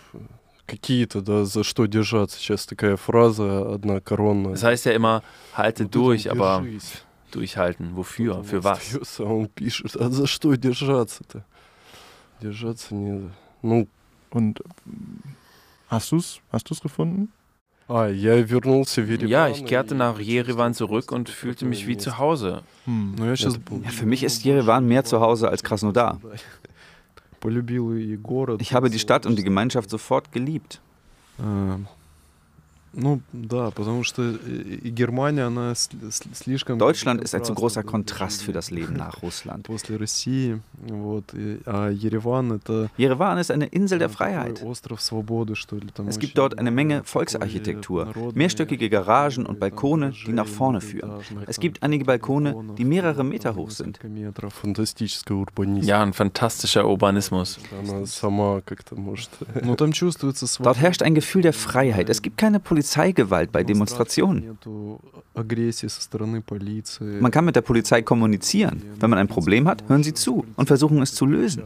какие-то, 0.67 1.21
да, 1.21 1.45
за 1.45 1.63
что 1.63 1.85
держаться. 1.87 2.37
Сейчас 2.37 2.65
такая 2.65 2.97
фраза 2.97 3.73
одна 3.73 3.99
коронная. 4.01 4.51
Das 4.51 4.63
heißt 4.63 4.85
ja 4.85 4.91
immer, 4.91 5.23
halte 5.53 5.87
durch, 5.87 6.29
aber 6.29 6.63
durchhalten. 7.31 7.95
Wofür? 7.95 8.43
Für 8.43 8.63
was? 8.63 9.19
Он 9.19 9.47
пишет, 9.47 9.95
а 9.95 10.09
за 10.09 10.27
что 10.27 10.55
держаться-то? 10.55 11.43
Держаться 12.41 12.93
не... 12.93 13.31
Ну, 13.63 13.87
und 14.29 14.61
hast 15.87 16.11
du 16.11 16.17
es 16.17 16.39
hast 16.51 16.69
du's 16.69 16.81
gefunden? 16.81 17.31
Ah, 17.92 18.06
ja, 18.06 18.36
ja, 18.36 19.48
ich 19.48 19.66
kehrte 19.66 19.94
nach 19.94 20.18
Jerewan 20.18 20.72
zurück 20.72 21.12
und 21.12 21.28
fühlte 21.28 21.66
mich 21.66 21.86
wie 21.86 21.98
zu 21.98 22.16
Hause. 22.16 22.62
Hm. 22.86 23.16
Ja, 23.18 23.90
für 23.90 24.06
mich 24.06 24.22
ist 24.22 24.42
Jerewan 24.44 24.86
mehr 24.86 25.04
zu 25.04 25.20
Hause 25.20 25.50
als 25.50 25.62
Krasnodar. 25.62 26.18
Ich 28.58 28.74
habe 28.74 28.88
die 28.88 28.98
Stadt 28.98 29.26
und 29.26 29.36
die 29.36 29.42
Gemeinschaft 29.44 29.90
sofort 29.90 30.32
geliebt. 30.32 30.80
Deutschland 36.78 37.22
ist 37.22 37.34
ein 37.34 37.44
zu 37.44 37.54
großer 37.54 37.82
Kontrast 37.82 38.42
für 38.42 38.52
das 38.52 38.70
Leben 38.70 38.94
nach 38.94 39.22
Russland. 39.22 39.68
Jerewan 42.96 43.38
ist 43.38 43.50
eine 43.50 43.66
Insel 43.66 43.98
der 43.98 44.08
Freiheit. 44.08 44.62
Es 46.06 46.18
gibt 46.18 46.38
dort 46.38 46.58
eine 46.58 46.70
Menge 46.70 47.02
Volksarchitektur, 47.04 48.12
mehrstöckige 48.34 48.90
Garagen 48.90 49.46
und 49.46 49.58
Balkone, 49.58 50.12
die 50.26 50.32
nach 50.32 50.46
vorne 50.46 50.80
führen. 50.80 51.12
Es 51.46 51.60
gibt 51.60 51.82
einige 51.82 52.04
Balkone, 52.04 52.74
die 52.76 52.84
mehrere 52.84 53.24
Meter 53.24 53.54
hoch 53.54 53.70
sind. 53.70 54.00
Ja, 55.82 56.02
ein 56.02 56.12
fantastischer 56.12 56.86
Urbanismus. 56.86 57.58
Dort 60.62 60.76
herrscht 60.80 61.02
ein 61.02 61.14
Gefühl 61.14 61.42
der 61.42 61.52
Freiheit. 61.52 62.08
Es 62.08 62.22
gibt 62.22 62.36
keine 62.38 62.60
Polizeigewalt 62.82 63.52
bei 63.52 63.62
Demonstrationen. 63.62 64.58
Man 67.20 67.30
kann 67.30 67.44
mit 67.44 67.54
der 67.54 67.60
Polizei 67.60 68.02
kommunizieren. 68.02 68.82
Wenn 68.98 69.10
man 69.10 69.20
ein 69.20 69.28
Problem 69.28 69.68
hat, 69.68 69.88
hören 69.88 70.02
sie 70.02 70.14
zu 70.14 70.44
und 70.56 70.66
versuchen 70.66 71.00
es 71.00 71.14
zu 71.14 71.24
lösen. 71.24 71.62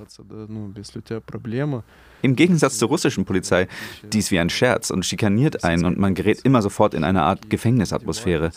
Im 2.22 2.36
Gegensatz 2.36 2.78
zur 2.78 2.88
russischen 2.88 3.24
Polizei, 3.24 3.66
die 4.12 4.18
ist 4.18 4.30
wie 4.30 4.38
ein 4.38 4.50
Scherz 4.50 4.90
und 4.90 5.06
schikaniert 5.06 5.64
einen 5.64 5.86
und 5.86 5.98
man 5.98 6.14
gerät 6.14 6.40
immer 6.42 6.60
sofort 6.60 6.92
in 6.92 7.04
eine 7.04 7.22
Art 7.22 7.48
Gefängnisatmosphäre. 7.48 8.50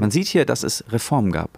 Man 0.00 0.10
sieht 0.10 0.26
hier, 0.28 0.44
dass 0.46 0.62
es 0.62 0.84
Reformen 0.90 1.32
gab. 1.32 1.50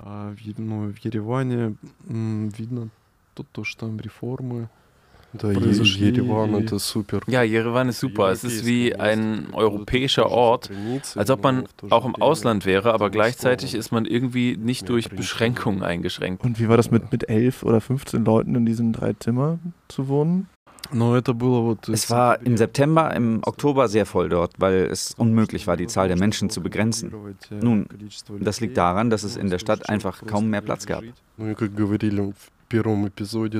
Ja, 7.26 7.42
Jerewan 7.42 7.88
ist 7.88 8.00
super. 8.00 8.30
Es 8.30 8.44
ist 8.44 8.66
wie 8.66 8.94
ein 8.94 9.48
europäischer 9.52 10.30
Ort, 10.30 10.70
als 11.16 11.30
ob 11.30 11.42
man 11.42 11.64
auch 11.90 12.04
im 12.04 12.14
Ausland 12.16 12.66
wäre, 12.66 12.92
aber 12.92 13.10
gleichzeitig 13.10 13.74
ist 13.74 13.92
man 13.92 14.04
irgendwie 14.04 14.56
nicht 14.56 14.88
durch 14.88 15.08
Beschränkungen 15.10 15.82
eingeschränkt. 15.82 16.44
Und 16.44 16.60
wie 16.60 16.68
war 16.68 16.76
das 16.76 16.90
mit, 16.90 17.12
mit 17.12 17.28
elf 17.28 17.62
oder 17.62 17.80
15 17.80 18.24
Leuten 18.24 18.54
in 18.54 18.66
diesen 18.66 18.92
drei 18.92 19.14
Zimmern 19.14 19.72
zu 19.88 20.08
wohnen? 20.08 20.48
Es 21.90 22.10
war 22.10 22.44
im 22.44 22.56
September, 22.58 23.14
im 23.14 23.40
Oktober 23.46 23.88
sehr 23.88 24.04
voll 24.04 24.28
dort, 24.28 24.52
weil 24.58 24.88
es 24.90 25.14
unmöglich 25.16 25.66
war, 25.66 25.76
die 25.76 25.86
Zahl 25.86 26.08
der 26.08 26.18
Menschen 26.18 26.50
zu 26.50 26.60
begrenzen. 26.62 27.10
Nun, 27.62 27.86
das 28.40 28.60
liegt 28.60 28.76
daran, 28.76 29.08
dass 29.08 29.22
es 29.22 29.36
in 29.36 29.48
der 29.48 29.58
Stadt 29.58 29.88
einfach 29.88 30.26
kaum 30.26 30.50
mehr 30.50 30.60
Platz 30.60 30.84
gab. 30.84 31.02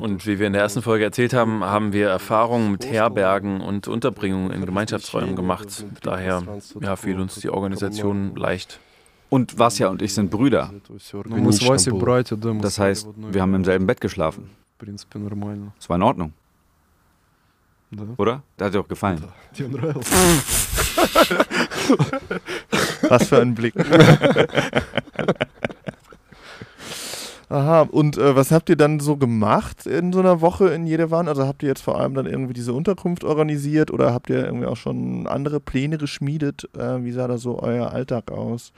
Und 0.01 0.27
wie 0.27 0.39
wir 0.39 0.47
in 0.47 0.53
der 0.55 0.63
ersten 0.63 0.83
Folge 0.83 1.05
erzählt 1.05 1.35
haben, 1.35 1.63
haben 1.65 1.93
wir 1.93 2.09
Erfahrungen 2.09 2.73
mit 2.73 2.87
Herbergen 2.87 3.61
und 3.61 3.89
Unterbringungen 3.89 4.51
in 4.51 4.65
Gemeinschaftsräumen 4.65 5.37
gemacht. 5.37 5.85
Daher 6.03 6.43
ja, 6.81 6.97
fiel 6.97 7.21
uns 7.21 7.35
die 7.37 7.51
Organisation 7.51 8.35
leicht. 8.37 8.81
Und 9.29 9.59
Vasja 9.59 9.89
und 9.89 10.03
ich 10.03 10.15
sind 10.15 10.31
Brüder. 10.31 10.73
Das 12.61 12.79
heißt, 12.79 13.09
wir 13.17 13.43
haben 13.43 13.55
im 13.55 13.65
selben 13.65 13.87
Bett 13.87 14.01
geschlafen. 14.01 14.51
Es 15.79 15.89
war 15.89 15.97
in 15.97 16.03
Ordnung. 16.03 16.33
Oder? 18.17 18.43
Der 18.59 18.67
hat 18.67 18.75
dir 18.75 18.81
auch 18.81 18.89
gefallen. 18.89 19.23
Was 23.09 23.29
für 23.29 23.41
ein 23.41 23.55
Blick. 23.55 23.75
Aha, 27.53 27.83
und 27.83 28.17
äh, 28.17 28.35
was 28.35 28.51
habt 28.51 28.71
ihr 28.71 28.77
dann 28.77 28.99
so 28.99 29.19
gemacht 29.19 29.85
in 29.85 30.11
so 30.15 30.21
einer 30.21 30.41
Woche 30.41 30.69
in 30.69 30.87
Jerewan? 30.87 31.29
Also 31.29 31.47
habt 31.47 31.63
ihr 31.63 31.69
jetzt 31.69 31.83
vor 31.83 32.01
allem 32.01 32.15
dann 32.15 32.25
irgendwie 32.25 32.55
diese 32.55 32.73
Unterkunft 32.73 33.25
organisiert 33.25 33.91
oder 33.91 34.15
habt 34.15 34.31
ihr 34.31 34.43
irgendwie 34.43 34.65
auch 34.65 34.79
schon 34.79 35.27
andere 35.27 35.61
Pläne 35.61 35.99
geschmiedet? 35.99 36.71
Äh, 36.75 37.05
wie 37.05 37.13
sah 37.13 37.29
da 37.29 37.37
so 37.37 37.63
euer 37.63 37.91
Alltag 37.91 38.31
aus? 38.31 38.73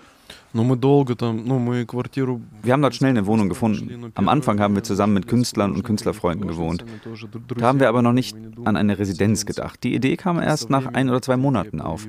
Wir 2.64 2.73
haben 2.73 2.83
dort 2.83 2.97
schnell 2.97 3.11
eine 3.11 3.26
Wohnung 3.26 3.49
gefunden. 3.49 4.11
Am 4.16 4.28
Anfang 4.28 4.59
haben 4.59 4.75
wir 4.75 4.83
zusammen 4.83 5.14
mit 5.14 5.28
Künstlern 5.28 5.73
und 5.73 5.85
Künstlerfreunden 5.85 6.49
gewohnt. 6.49 6.85
Da 7.57 7.66
haben 7.66 7.78
wir 7.78 7.88
aber 7.88 8.02
noch 8.02 8.12
nicht 8.12 8.37
an 8.64 8.76
eine 8.76 8.99
Residenz 8.99 9.47
gedacht. 9.47 9.85
Die 9.85 9.95
Idee 9.95 10.16
kam 10.16 10.40
erst 10.40 10.69
nach 10.69 10.87
ein 10.87 11.09
oder 11.09 11.23
zwei 11.23 11.37
Monaten 11.37 11.81
auf. 11.81 12.09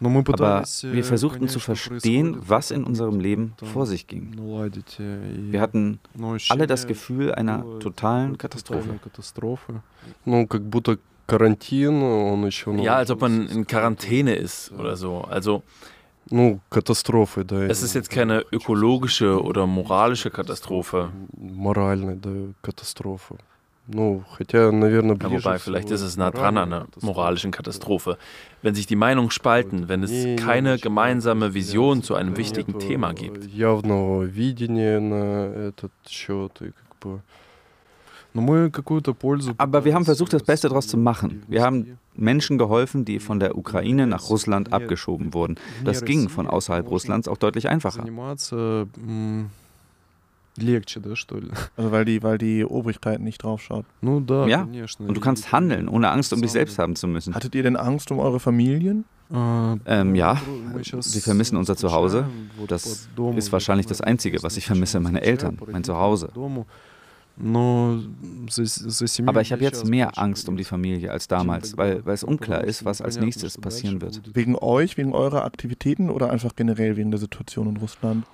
Aber 0.00 0.64
wir 0.82 1.04
versuchten 1.04 1.48
zu 1.48 1.58
verstehen, 1.60 2.36
was 2.40 2.70
in 2.70 2.84
unserem 2.84 3.20
Leben 3.20 3.54
vor 3.72 3.86
sich 3.86 4.06
ging. 4.06 4.36
Wir 4.36 5.60
hatten 5.60 5.98
alle 6.48 6.66
das 6.66 6.86
Gefühl 6.86 7.32
einer 7.32 7.64
totalen 7.80 8.38
Katastrophe. 8.38 9.82
Ja, 12.82 12.96
als 12.96 13.10
ob 13.10 13.20
man 13.20 13.48
in 13.48 13.66
Quarantäne 13.66 14.34
ist 14.34 14.72
oder 14.72 14.96
so. 14.96 15.20
Also 15.22 15.62
es 16.30 17.82
ist 17.82 17.94
jetzt 17.94 18.10
keine 18.10 18.44
ökologische 18.52 19.42
oder 19.42 19.66
moralische 19.66 20.30
Katastrophe. 20.30 21.10
Ja, 25.38 25.44
wobei, 25.44 25.58
vielleicht 25.58 25.90
ist 25.90 26.02
es 26.02 26.16
nah 26.18 26.30
dran 26.30 26.58
an 26.58 26.72
einer 26.72 26.86
moralischen 27.00 27.50
Katastrophe. 27.50 28.18
Wenn 28.60 28.74
sich 28.74 28.86
die 28.86 28.96
Meinungen 28.96 29.30
spalten, 29.30 29.88
wenn 29.88 30.02
es 30.02 30.12
keine 30.44 30.78
gemeinsame 30.78 31.54
Vision 31.54 32.02
zu 32.02 32.14
einem 32.14 32.36
wichtigen 32.36 32.78
Thema 32.78 33.14
gibt. 33.14 33.48
Aber 39.56 39.84
wir 39.86 39.94
haben 39.94 40.04
versucht, 40.04 40.32
das 40.34 40.42
Beste 40.42 40.68
daraus 40.68 40.86
zu 40.86 40.98
machen. 40.98 41.42
Wir 41.48 41.62
haben 41.62 41.98
Menschen 42.14 42.58
geholfen, 42.58 43.04
die 43.06 43.20
von 43.20 43.40
der 43.40 43.56
Ukraine 43.56 44.06
nach 44.06 44.28
Russland 44.28 44.72
abgeschoben 44.72 45.32
wurden. 45.32 45.56
Das 45.84 46.04
ging 46.04 46.28
von 46.28 46.46
außerhalb 46.46 46.88
Russlands 46.90 47.26
auch 47.26 47.38
deutlich 47.38 47.68
einfacher. 47.68 48.04
Also 51.76 51.92
weil 51.92 52.04
die, 52.04 52.22
weil 52.22 52.38
die 52.38 52.64
Obrigkeit 52.64 53.20
nicht 53.20 53.42
draufschaut. 53.42 53.84
Ja, 54.48 54.66
und 55.08 55.16
du 55.16 55.20
kannst 55.20 55.52
handeln, 55.52 55.88
ohne 55.88 56.10
Angst 56.10 56.32
um 56.32 56.40
dich 56.42 56.50
selbst 56.52 56.78
haben 56.78 56.96
zu 56.96 57.06
müssen. 57.06 57.34
Hattet 57.34 57.54
ihr 57.54 57.62
denn 57.62 57.76
Angst 57.76 58.10
um 58.10 58.18
eure 58.18 58.40
Familien? 58.40 59.04
Ähm, 59.86 60.14
ja, 60.14 60.40
wir 61.14 61.22
vermissen 61.22 61.56
unser 61.56 61.76
Zuhause. 61.76 62.26
Das 62.66 63.08
ist 63.36 63.52
wahrscheinlich 63.52 63.86
das 63.86 64.00
Einzige, 64.00 64.42
was 64.42 64.56
ich 64.56 64.66
vermisse, 64.66 65.00
meine 65.00 65.20
Eltern, 65.20 65.58
mein 65.70 65.84
Zuhause. 65.84 66.30
Aber 69.26 69.40
ich 69.40 69.52
habe 69.52 69.62
jetzt 69.62 69.86
mehr 69.86 70.18
Angst 70.18 70.48
um 70.48 70.56
die 70.56 70.64
Familie 70.64 71.10
als 71.10 71.28
damals, 71.28 71.76
weil, 71.76 72.04
weil 72.04 72.14
es 72.14 72.24
unklar 72.24 72.64
ist, 72.64 72.84
was 72.84 73.00
als 73.00 73.18
nächstes 73.18 73.58
passieren 73.58 74.00
wird. 74.00 74.20
Wegen 74.34 74.56
euch, 74.56 74.96
wegen 74.96 75.12
eurer 75.12 75.44
Aktivitäten 75.44 76.10
oder 76.10 76.30
einfach 76.30 76.56
generell 76.56 76.96
wegen 76.96 77.10
der 77.10 77.20
Situation 77.20 77.68
in 77.68 77.76
Russland? 77.76 78.24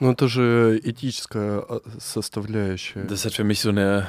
Das 3.07 3.25
hat 3.25 3.35
für 3.35 3.45
mich 3.45 3.61
so 3.61 3.69
eine 3.71 4.07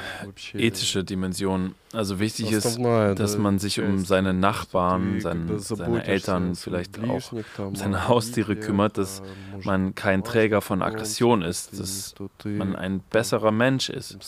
ethische 0.54 1.04
Dimension. 1.04 1.74
Also 1.96 2.18
wichtig 2.20 2.52
ist, 2.52 2.78
dass 3.16 3.38
man 3.38 3.58
sich 3.58 3.80
um 3.80 4.04
seine 4.04 4.34
Nachbarn, 4.34 5.20
seine, 5.20 5.58
seine 5.58 6.04
Eltern, 6.04 6.54
vielleicht 6.54 6.98
auch 7.00 7.32
um 7.58 7.74
seine 7.74 8.06
Haustiere 8.08 8.54
kümmert, 8.56 8.98
dass 8.98 9.22
man 9.64 9.94
kein 9.94 10.22
Träger 10.22 10.60
von 10.60 10.82
Aggression 10.82 11.40
ist, 11.42 11.80
dass 11.80 12.14
man 12.44 12.76
ein 12.76 13.00
besserer 13.10 13.50
Mensch 13.50 13.88
ist. 13.88 14.18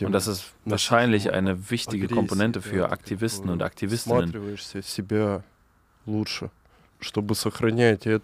Und 0.00 0.12
das 0.12 0.26
ist 0.26 0.52
wahrscheinlich 0.64 1.32
eine 1.32 1.70
wichtige 1.70 2.08
Komponente 2.08 2.62
für 2.62 2.90
Aktivisten 2.90 3.50
und 3.50 3.62
Aktivistinnen. 3.62 4.32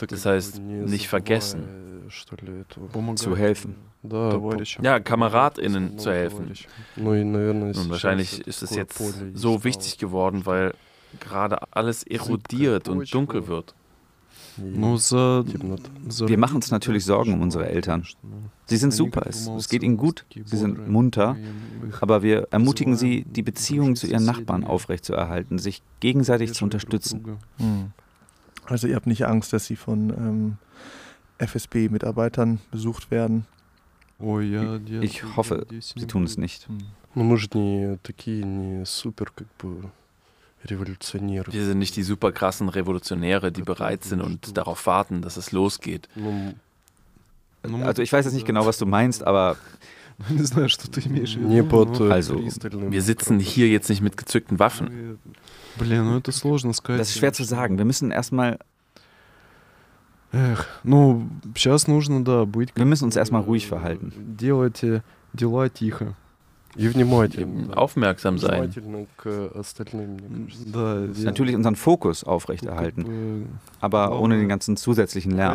Das 0.09 0.27
heißt, 0.27 0.61
nicht 0.61 1.09
vergessen. 1.09 1.65
Zu 3.17 3.37
helfen. 3.37 3.77
Ja, 4.83 4.99
KameradInnen 4.99 5.99
zu 5.99 6.11
helfen. 6.11 6.53
Und 6.97 7.91
wahrscheinlich 7.91 8.47
ist 8.47 8.63
es 8.63 8.75
jetzt 8.75 9.01
so 9.35 9.63
wichtig 9.65 9.99
geworden, 9.99 10.45
weil 10.47 10.75
gerade 11.21 11.59
alles 11.73 12.03
erodiert 12.05 12.89
und 12.89 13.13
dunkel 13.15 13.47
wird. 13.47 13.75
Wir 14.57 16.39
machen 16.39 16.57
uns 16.57 16.71
natürlich 16.71 17.05
Sorgen 17.05 17.35
um 17.35 17.43
unsere 17.43 17.69
Eltern. 17.69 18.05
Sie 18.67 18.77
sind 18.77 18.93
super, 18.93 19.23
es, 19.27 19.47
es 19.49 19.69
geht 19.69 19.83
ihnen 19.83 19.97
gut, 19.97 20.25
sie 20.45 20.57
sind 20.57 20.89
munter, 20.89 21.37
aber 22.01 22.23
wir 22.23 22.49
ermutigen 22.51 22.97
sie, 22.97 23.25
die 23.25 23.43
Beziehung 23.43 23.97
zu 23.97 24.07
ihren 24.07 24.25
Nachbarn 24.25 24.65
aufrechtzuerhalten, 24.65 25.59
sich 25.59 25.83
gegenseitig 26.01 26.53
zu 26.55 26.65
unterstützen. 26.65 27.39
Hm. 27.59 27.93
Also 28.71 28.87
ihr 28.87 28.95
habt 28.95 29.07
nicht 29.07 29.27
Angst, 29.27 29.53
dass 29.53 29.67
sie 29.67 29.77
von 29.77 30.11
ähm, 30.11 30.57
FSB-Mitarbeitern 31.39 32.61
besucht 32.71 33.11
werden? 33.11 33.47
Ich 35.01 35.25
hoffe, 35.37 35.67
sie 35.81 36.07
tun 36.07 36.25
es 36.25 36.37
nicht. 36.39 36.69
Wir 41.55 41.65
sind 41.65 41.79
nicht 41.79 41.97
die 41.97 42.03
super 42.03 42.31
krassen 42.33 42.69
Revolutionäre, 42.69 43.51
die 43.51 43.63
bereit 43.63 44.05
sind 44.05 44.21
und 44.21 44.57
darauf 44.57 44.87
warten, 44.87 45.23
dass 45.23 45.37
es 45.37 45.53
losgeht. 45.53 46.09
Also 47.83 48.03
ich 48.03 48.13
weiß 48.13 48.27
jetzt 48.27 48.35
nicht 48.35 48.47
genau, 48.47 48.67
was 48.67 48.79
du 48.79 48.87
meinst, 48.87 49.27
aber 49.27 49.57
also, 52.13 52.35
wir 52.93 53.03
sitzen 53.03 53.39
hier 53.41 53.69
jetzt 53.69 53.89
nicht 53.89 54.03
mit 54.03 54.17
gezückten 54.17 54.59
Waffen. 54.59 55.19
Das 56.99 57.09
ist 57.11 57.19
schwer 57.19 57.33
zu 57.33 57.45
sagen. 57.45 57.79
Wir 57.79 57.85
müssen 57.85 58.11
erstmal. 58.11 58.59
Wir 62.77 62.85
müssen 62.85 63.05
uns 63.05 63.17
erstmal 63.17 63.43
ruhig 63.43 63.67
verhalten. 63.67 64.13
Aufmerksam 67.75 68.39
sein. 68.39 68.71
Natürlich 71.25 71.57
unseren 71.57 71.75
Fokus 71.75 72.23
aufrechterhalten, 72.23 73.03
aber 73.81 74.21
ohne 74.21 74.39
den 74.39 74.49
ganzen 74.49 74.77
zusätzlichen 74.77 75.33
Lärm. 75.33 75.55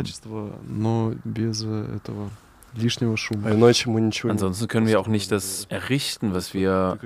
Ansonsten 4.30 4.68
können 4.68 4.86
wir 4.86 5.00
auch 5.00 5.06
nicht 5.08 5.32
das 5.32 5.66
errichten, 5.70 6.34
was 6.34 6.52
wir. 6.54 6.98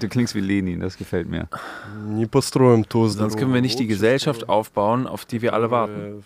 Du 0.00 0.08
klingst 0.08 0.34
wie 0.34 0.40
Lenin, 0.40 0.80
das 0.80 0.96
gefällt 0.96 1.28
mir. 1.28 1.48
Sonst 3.18 3.36
können 3.38 3.52
wir 3.54 3.60
nicht 3.60 3.78
die 3.78 3.86
Gesellschaft 3.86 4.48
aufbauen, 4.48 5.06
auf 5.06 5.24
die 5.24 5.42
wir 5.42 5.52
alle 5.52 5.70
warten. 5.70 6.24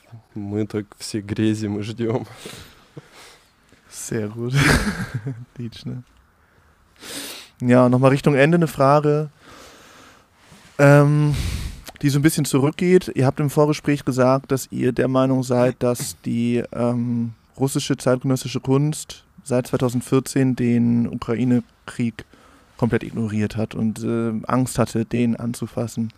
Sehr 3.88 4.28
gut. 4.28 4.54
Ja, 7.60 7.88
nochmal 7.88 8.10
Richtung 8.10 8.34
Ende 8.34 8.56
eine 8.56 8.66
Frage, 8.68 9.28
ähm, 10.78 11.34
die 12.02 12.08
so 12.08 12.18
ein 12.18 12.22
bisschen 12.22 12.44
zurückgeht. 12.44 13.10
Ihr 13.14 13.26
habt 13.26 13.40
im 13.40 13.50
Vorgespräch 13.50 14.04
gesagt, 14.04 14.52
dass 14.52 14.68
ihr 14.70 14.92
der 14.92 15.08
Meinung 15.08 15.42
seid, 15.42 15.76
dass 15.80 16.20
die 16.22 16.62
ähm, 16.72 17.32
russische 17.58 17.96
zeitgenössische 17.96 18.60
Kunst 18.60 19.24
seit 19.44 19.66
2014 19.66 20.56
den 20.56 21.08
Ukraine-Krieg 21.08 22.24
komplett 22.76 23.02
ignoriert 23.02 23.56
hat 23.56 23.74
und 23.74 24.02
äh, 24.02 24.32
Angst 24.46 24.78
hatte, 24.78 25.04
den 25.04 25.36
anzufassen. 25.36 26.12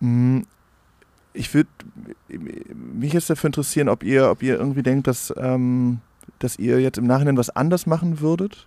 Hm, 0.00 0.46
ich 1.32 1.54
würde 1.54 1.70
mich 2.74 3.12
jetzt 3.12 3.30
dafür 3.30 3.48
interessieren, 3.48 3.88
ob 3.88 4.02
ihr, 4.02 4.30
ob 4.30 4.42
ihr 4.42 4.58
irgendwie 4.58 4.82
denkt, 4.82 5.06
dass 5.06 5.32
ähm, 5.36 6.00
dass 6.40 6.58
ihr 6.58 6.80
jetzt 6.80 6.98
im 6.98 7.06
Nachhinein 7.06 7.36
was 7.36 7.50
anders 7.50 7.86
machen 7.86 8.20
würdet? 8.20 8.66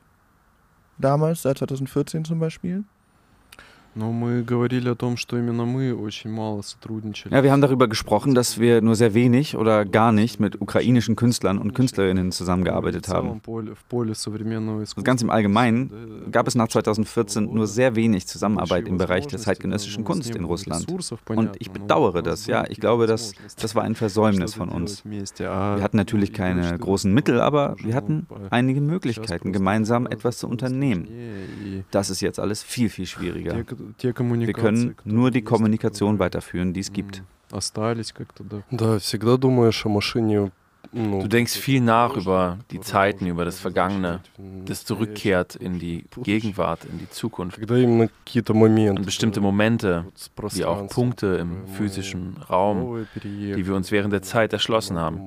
Damals, 0.97 1.41
seit 1.41 1.57
2014 1.57 2.23
zum 2.23 2.39
Beispiel? 2.39 2.83
Ja, 7.31 7.43
wir 7.43 7.51
haben 7.51 7.61
darüber 7.61 7.87
gesprochen, 7.87 8.33
dass 8.35 8.59
wir 8.59 8.81
nur 8.81 8.95
sehr 8.95 9.13
wenig 9.13 9.55
oder 9.55 9.85
gar 9.85 10.11
nicht 10.11 10.39
mit 10.39 10.59
ukrainischen 10.61 11.15
Künstlern 11.15 11.57
und 11.59 11.73
Künstlerinnen 11.73 12.31
zusammengearbeitet 12.31 13.07
haben. 13.07 13.41
Und 14.95 15.03
ganz 15.03 15.21
im 15.21 15.29
Allgemeinen 15.29 15.91
gab 16.31 16.47
es 16.47 16.55
nach 16.55 16.67
2014 16.67 17.53
nur 17.53 17.67
sehr 17.67 17.95
wenig 17.95 18.27
Zusammenarbeit 18.27 18.87
im 18.87 18.97
Bereich 18.97 19.27
der 19.27 19.39
zeitgenössischen 19.39 20.03
Kunst 20.03 20.35
in 20.35 20.43
Russland. 20.45 20.87
Und 21.27 21.51
ich 21.59 21.69
bedauere 21.71 22.21
das, 22.23 22.47
ja. 22.47 22.65
Ich 22.69 22.79
glaube, 22.79 23.05
das, 23.07 23.33
das 23.59 23.75
war 23.75 23.83
ein 23.83 23.95
Versäumnis 23.95 24.53
von 24.55 24.69
uns. 24.69 25.03
Wir 25.05 25.83
hatten 25.83 25.97
natürlich 25.97 26.33
keine 26.33 26.77
großen 26.77 27.13
Mittel, 27.13 27.39
aber 27.41 27.75
wir 27.83 27.93
hatten 27.95 28.27
einige 28.49 28.81
Möglichkeiten, 28.81 29.51
gemeinsam 29.53 30.07
etwas 30.07 30.37
zu 30.39 30.47
unternehmen. 30.47 31.07
Das 31.91 32.09
ist 32.09 32.21
jetzt 32.21 32.39
alles 32.39 32.63
viel, 32.63 32.89
viel 32.89 33.05
schwieriger. 33.05 33.63
Wir 33.99 34.53
können 34.53 34.95
nur 35.03 35.31
die 35.31 35.41
Kommunikation 35.41 36.19
weiterführen, 36.19 36.73
die 36.73 36.79
es 36.81 36.91
gibt. 36.91 37.23
Du 40.91 41.27
denkst 41.27 41.53
viel 41.53 41.81
nach 41.81 42.15
über 42.15 42.59
die 42.69 42.79
Zeiten, 42.79 43.25
über 43.25 43.45
das 43.45 43.59
Vergangene, 43.59 44.19
das 44.65 44.85
zurückkehrt 44.85 45.55
in 45.55 45.79
die 45.79 46.05
Gegenwart, 46.21 46.85
in 46.85 46.99
die 46.99 47.09
Zukunft. 47.09 47.57
Und 47.57 48.09
bestimmte 49.05 49.41
Momente, 49.41 50.05
wie 50.51 50.65
auch 50.65 50.87
Punkte 50.89 51.37
im 51.37 51.67
physischen 51.67 52.37
Raum, 52.49 53.07
die 53.23 53.65
wir 53.65 53.73
uns 53.73 53.91
während 53.91 54.13
der 54.13 54.21
Zeit 54.21 54.53
erschlossen 54.53 54.99
haben. 54.99 55.19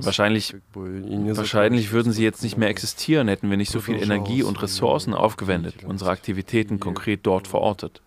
Wahrscheinlich, 0.00 0.54
wahrscheinlich 0.74 1.92
würden 1.92 2.12
sie 2.12 2.22
jetzt 2.22 2.42
nicht 2.42 2.58
mehr 2.58 2.68
existieren, 2.68 3.28
hätten 3.28 3.48
wir 3.48 3.56
nicht 3.56 3.70
so 3.72 3.80
viel 3.80 3.96
Energie 3.96 4.42
und 4.42 4.60
Ressourcen 4.62 5.14
aufgewendet, 5.14 5.84
unsere 5.84 6.10
Aktivitäten 6.10 6.78
konkret 6.78 7.20
dort 7.22 7.48
verortet. 7.48 8.02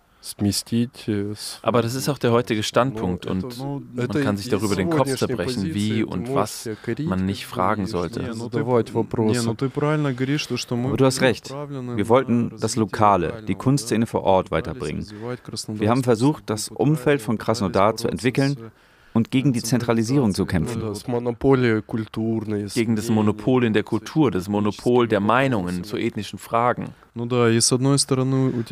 Aber 1.61 1.81
das 1.81 1.95
ist 1.95 2.09
auch 2.09 2.17
der 2.17 2.33
heutige 2.33 2.61
Standpunkt 2.61 3.25
und 3.25 3.57
man 3.95 4.09
kann 4.09 4.35
sich 4.37 4.49
darüber 4.49 4.75
den 4.75 4.89
Kopf 4.89 5.15
zerbrechen, 5.15 5.73
wie 5.73 6.03
und 6.03 6.33
was 6.33 6.69
man 6.99 7.25
nicht 7.25 7.45
fragen 7.45 7.87
sollte. 7.87 8.29
Aber 8.29 8.63
du 10.97 11.05
hast 11.05 11.21
recht. 11.21 11.49
Wir 11.49 12.09
wollten 12.09 12.51
das 12.59 12.75
Lokale, 12.75 13.43
die 13.47 13.55
Kunstszene 13.55 14.05
vor 14.05 14.23
Ort 14.23 14.51
weiterbringen. 14.51 15.07
Wir 15.69 15.89
haben 15.89 16.03
versucht, 16.03 16.43
das 16.49 16.67
Umfeld 16.67 17.21
von 17.21 17.37
Krasnodar 17.37 17.95
zu 17.95 18.07
entwickeln 18.09 18.71
und 19.13 19.31
gegen 19.31 19.53
die 19.53 19.63
Zentralisierung 19.63 20.33
zu 20.33 20.45
kämpfen. 20.45 20.81
Gegen 22.73 22.95
das 22.95 23.09
Monopol 23.09 23.63
in 23.63 23.73
der 23.73 23.83
Kultur, 23.83 24.31
das 24.31 24.47
Monopol 24.49 25.07
der 25.07 25.19
Meinungen 25.19 25.83
zu 25.83 25.97
ethnischen 25.97 26.39
Fragen. 26.39 26.89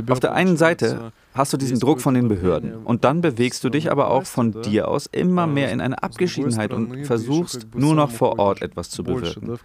Auf 0.07 0.19
der 0.19 0.33
einen 0.33 0.57
Seite 0.57 1.11
hast 1.37 1.53
du 1.53 1.57
diesen 1.57 1.79
Druck 1.79 2.01
von 2.01 2.13
den 2.13 2.27
Behörden 2.27 2.75
und 2.83 3.03
dann 3.03 3.21
bewegst 3.21 3.63
du 3.63 3.69
dich 3.69 3.91
aber 3.91 4.09
auch 4.11 4.25
von 4.25 4.61
dir 4.63 4.87
aus 4.87 5.05
immer 5.05 5.47
mehr 5.47 5.71
in 5.71 5.79
eine 5.81 6.01
Abgeschiedenheit 6.01 6.73
und 6.73 7.05
versuchst 7.05 7.67
nur 7.75 7.95
noch 7.95 8.11
vor 8.11 8.39
Ort 8.39 8.61
etwas 8.61 8.89
zu 8.89 9.03
bewirken. 9.03 9.57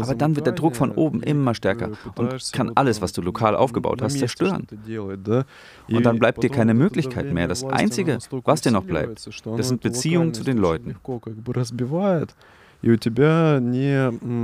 Aber 0.00 0.14
dann 0.14 0.36
wird 0.36 0.46
der 0.46 0.54
Druck 0.54 0.76
von 0.76 0.90
oben 0.92 1.22
immer 1.22 1.54
stärker 1.54 1.90
und 2.16 2.52
kann 2.52 2.72
alles, 2.74 3.02
was 3.02 3.12
du 3.12 3.22
lokal 3.22 3.54
aufgebaut 3.54 4.02
hast, 4.02 4.18
zerstören. 4.18 4.66
Und 5.88 6.06
dann 6.06 6.18
bleibt 6.18 6.42
dir 6.42 6.50
keine 6.50 6.74
Möglichkeit 6.74 7.32
mehr. 7.32 7.48
Das 7.48 7.64
Einzige, 7.64 8.18
was 8.44 8.62
dir 8.62 8.72
noch 8.72 8.84
bleibt, 8.84 9.28
das 9.56 9.68
sind 9.68 9.80
Beziehungen 9.82 10.34
zu 10.34 10.42
den 10.42 10.58
Leuten. 10.58 10.96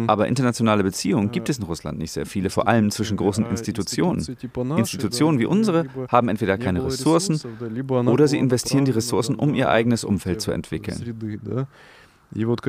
Aber 0.06 0.28
internationale 0.28 0.82
Beziehungen 0.82 1.30
gibt 1.30 1.48
es 1.48 1.58
in 1.58 1.64
Russland 1.64 1.98
nicht 1.98 2.12
sehr 2.12 2.26
viele, 2.26 2.48
vor 2.48 2.68
allem 2.68 2.90
zwischen 2.90 3.16
großen 3.16 3.44
Institutionen. 3.46 4.24
Institutionen 4.76 5.38
wie 5.38 5.46
unsere 5.46 5.86
haben 6.08 6.28
entweder 6.28 6.56
keine 6.56 6.84
Ressourcen 6.84 7.40
oder 8.06 8.28
sie 8.28 8.38
investieren 8.38 8.84
die 8.84 8.92
Ressourcen, 8.92 9.34
um 9.34 9.54
ihr 9.54 9.68
eigenes 9.68 10.04
Umfeld 10.04 10.40
zu 10.40 10.52
entwickeln. 10.52 11.14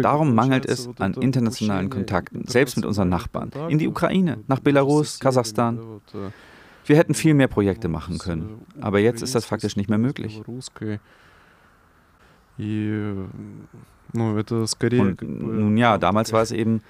Darum 0.01 0.33
mangelt 0.33 0.65
es 0.65 0.89
an 0.97 1.13
internationalen 1.13 1.89
Kontakten, 1.89 2.47
selbst 2.47 2.75
mit 2.77 2.85
unseren 2.85 3.09
Nachbarn. 3.09 3.51
In 3.69 3.77
die 3.77 3.87
Ukraine, 3.87 4.39
nach 4.47 4.59
Belarus, 4.59 5.19
Kasachstan. 5.19 5.79
Wir 6.85 6.97
hätten 6.97 7.13
viel 7.13 7.35
mehr 7.35 7.47
Projekte 7.47 7.87
machen 7.87 8.17
können, 8.17 8.65
aber 8.81 8.99
jetzt 8.99 9.21
ist 9.21 9.35
das 9.35 9.45
faktisch 9.45 9.75
nicht 9.77 9.89
mehr 9.89 9.99
möglich. 9.99 10.41
Und 14.99 15.21
nun 15.21 15.77
ja, 15.77 15.97
damals 15.97 16.33
war 16.33 16.41
es 16.41 16.51
eben 16.51 16.81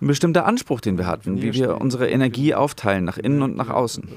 ein 0.00 0.08
bestimmter 0.08 0.44
Anspruch, 0.46 0.80
den 0.80 0.98
wir 0.98 1.06
hatten, 1.06 1.40
wie 1.40 1.52
wir 1.54 1.80
unsere 1.80 2.08
Energie 2.10 2.54
aufteilen, 2.54 3.04
nach 3.04 3.18
innen 3.18 3.42
und 3.42 3.56
nach 3.56 3.70
außen. 3.70 4.08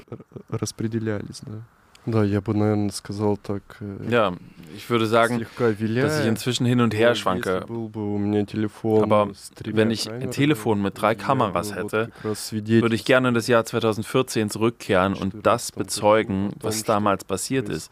Да, 2.07 2.21
я 2.21 2.41
бы, 2.41 2.53
наверное, 2.53 2.89
сказал 2.91 3.37
так. 3.37 3.61
Ja, 4.09 4.33
ich 4.75 4.89
würde 4.89 5.05
sagen, 5.05 5.45
dass 5.57 6.19
ich 6.19 6.25
inzwischen 6.27 6.65
hin 6.65 6.81
und 6.81 6.93
her 6.93 7.15
schwanke. 7.15 7.63
Aber 7.65 9.29
wenn 9.63 9.89
ich 9.89 10.11
ein 10.11 10.31
Telefon 10.31 10.81
mit 10.81 10.99
drei 11.01 11.15
Kameras 11.15 11.73
hätte, 11.73 12.09
würde 12.21 12.95
ich 12.95 13.05
gerne 13.05 13.29
in 13.29 13.33
das 13.33 13.47
Jahr 13.47 13.63
2014 13.63 14.49
zurückkehren 14.49 15.13
und 15.13 15.45
das 15.45 15.71
bezeugen, 15.71 16.51
was 16.59 16.83
damals 16.83 17.23
passiert 17.23 17.69
ist. 17.69 17.89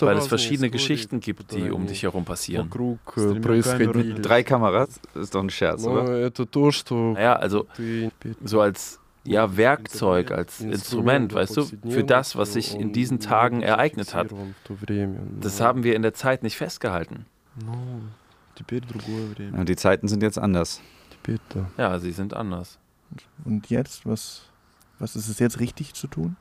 Weil 0.00 0.16
es 0.16 0.26
verschiedene 0.26 0.68
Geschichten 0.68 1.20
gibt, 1.20 1.52
die 1.54 1.70
um 1.70 1.86
dich 1.86 2.02
herum 2.02 2.24
passieren. 2.24 2.68
Drei 4.22 4.42
Kameras? 4.42 5.00
Ist 5.14 5.36
doch 5.36 5.42
ein 5.44 5.50
Scherz, 5.50 5.84
oder? 5.84 6.32
Naja, 7.12 7.34
also 7.34 7.68
so 8.42 8.60
als 8.60 8.98
ja, 9.24 9.56
Werkzeug, 9.56 10.30
als 10.30 10.60
Instrument, 10.60 11.34
weißt 11.34 11.56
du, 11.56 11.64
für 11.64 12.04
das, 12.04 12.36
was 12.36 12.52
sich 12.52 12.74
in 12.74 12.92
diesen 12.92 13.18
Tagen 13.18 13.62
ereignet 13.62 14.14
hat. 14.14 14.28
Das 15.40 15.60
haben 15.60 15.82
wir 15.82 15.96
in 15.96 16.02
der 16.02 16.14
Zeit 16.14 16.42
nicht 16.42 16.56
festgehalten. 16.56 17.26
Ja, 19.38 19.64
die 19.64 19.76
Zeiten 19.76 20.08
sind 20.08 20.22
jetzt 20.22 20.38
anders. 20.38 20.80
Ja, 21.76 21.98
sie 21.98 22.12
sind 22.12 22.34
anders. 22.34 22.78
Und 23.44 23.68
jetzt, 23.68 24.06
was, 24.06 24.48
was 24.98 25.16
ist 25.16 25.28
es 25.28 25.38
jetzt 25.38 25.60
richtig 25.60 25.94
zu 25.94 26.06
tun? 26.06 26.36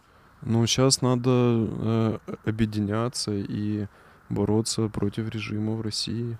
Ну, 0.48 0.65
сейчас 0.68 1.02
надо 1.02 2.20
äh, 2.22 2.50
объединяться 2.50 3.32
и 3.32 3.88
бороться 4.30 4.89
против 4.89 5.30
режима 5.30 5.76
в 5.76 5.82
России. 5.82 6.38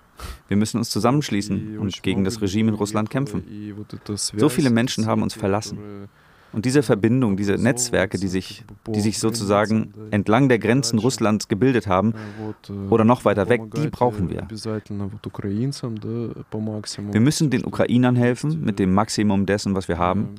Wir 0.48 0.56
müssen 0.56 0.78
uns 0.78 0.90
zusammenschließen 0.90 1.78
und 1.78 2.02
gegen 2.02 2.22
das 2.22 2.40
Regime 2.40 2.68
in 2.70 2.74
Russland 2.74 3.10
kämpfen. 3.10 3.42
So 4.14 4.48
viele 4.48 4.70
Menschen 4.70 5.06
haben 5.06 5.22
uns 5.22 5.34
verlassen. 5.34 6.08
Und 6.53 6.65
diese 6.65 6.83
Verbindung, 6.83 7.37
diese 7.37 7.53
Netzwerke, 7.53 8.17
die 8.17 8.27
sich, 8.27 8.65
die 8.87 8.99
sich 8.99 9.19
sozusagen 9.19 9.93
entlang 10.11 10.49
der 10.49 10.59
Grenzen 10.59 10.99
Russlands 10.99 11.47
gebildet 11.47 11.87
haben 11.87 12.13
oder 12.89 13.05
noch 13.05 13.25
weiter 13.25 13.47
weg, 13.49 13.61
die 13.75 13.87
brauchen 13.87 14.29
wir. 14.29 14.47
Wir 17.11 17.21
müssen 17.21 17.49
den 17.49 17.65
Ukrainern 17.65 18.15
helfen 18.15 18.63
mit 18.63 18.79
dem 18.79 18.93
Maximum 18.93 19.45
dessen, 19.45 19.75
was 19.75 19.87
wir 19.87 19.97
haben. 19.97 20.35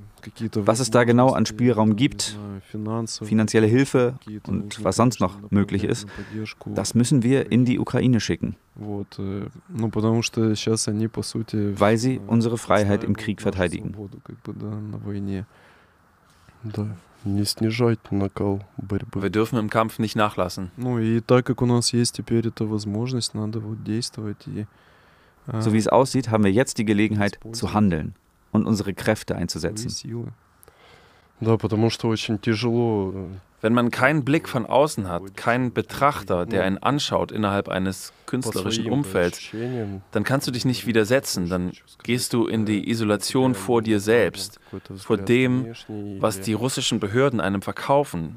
Was 0.54 0.78
es 0.78 0.90
da 0.90 1.02
genau 1.02 1.30
an 1.30 1.46
Spielraum 1.46 1.96
gibt, 1.96 2.38
finanzielle 3.24 3.66
Hilfe 3.66 4.14
und 4.46 4.84
was 4.84 4.96
sonst 4.96 5.20
noch 5.20 5.50
möglich 5.50 5.82
ist, 5.82 6.06
das 6.66 6.94
müssen 6.94 7.22
wir 7.24 7.50
in 7.50 7.64
die 7.64 7.80
Ukraine 7.80 8.20
schicken. 8.20 8.54
Weil 11.76 11.98
sie 11.98 12.20
unsere 12.26 12.58
Freiheit 12.58 13.02
im 13.02 13.16
Krieg 13.16 13.42
verteidigen. 13.42 13.96
Wir 19.14 19.30
dürfen 19.30 19.58
im 19.58 19.70
Kampf 19.70 19.98
nicht 19.98 20.16
nachlassen. 20.16 20.70
So 25.60 25.72
wie 25.72 25.78
es 25.78 25.88
aussieht, 25.88 26.30
haben 26.30 26.44
wir 26.44 26.52
jetzt 26.52 26.78
die 26.78 26.84
Gelegenheit 26.84 27.38
zu 27.52 27.72
handeln 27.72 28.14
und 28.52 28.66
unsere 28.66 28.94
Kräfte 28.94 29.34
einzusetzen. 29.36 29.88
Да, 31.41 31.57
потому 31.57 31.89
что 31.89 32.07
очень 32.07 32.39
тяжело 32.39 33.13
wenn 33.61 33.73
man 33.73 33.89
keinen 33.89 34.23
Blick 34.23 34.47
von 34.47 34.65
außen 34.65 35.09
hat, 35.09 35.35
keinen 35.35 35.73
Betrachter, 35.73 36.45
der 36.45 36.63
einen 36.63 36.77
anschaut 36.77 37.31
innerhalb 37.31 37.69
eines 37.69 38.13
künstlerischen 38.27 38.89
Umfelds, 38.91 39.41
dann 40.11 40.23
kannst 40.23 40.47
du 40.47 40.51
dich 40.51 40.63
nicht 40.63 40.85
widersetzen, 40.85 41.49
dann 41.49 41.71
gehst 42.03 42.33
du 42.33 42.45
in 42.45 42.65
die 42.65 42.89
Isolation 42.89 43.55
vor 43.55 43.81
dir 43.81 43.99
selbst, 43.99 44.59
vor 44.97 45.17
dem, 45.17 45.73
was 46.19 46.41
die 46.41 46.53
russischen 46.53 46.99
Behörden 46.99 47.39
einem 47.39 47.61
verkaufen, 47.61 48.35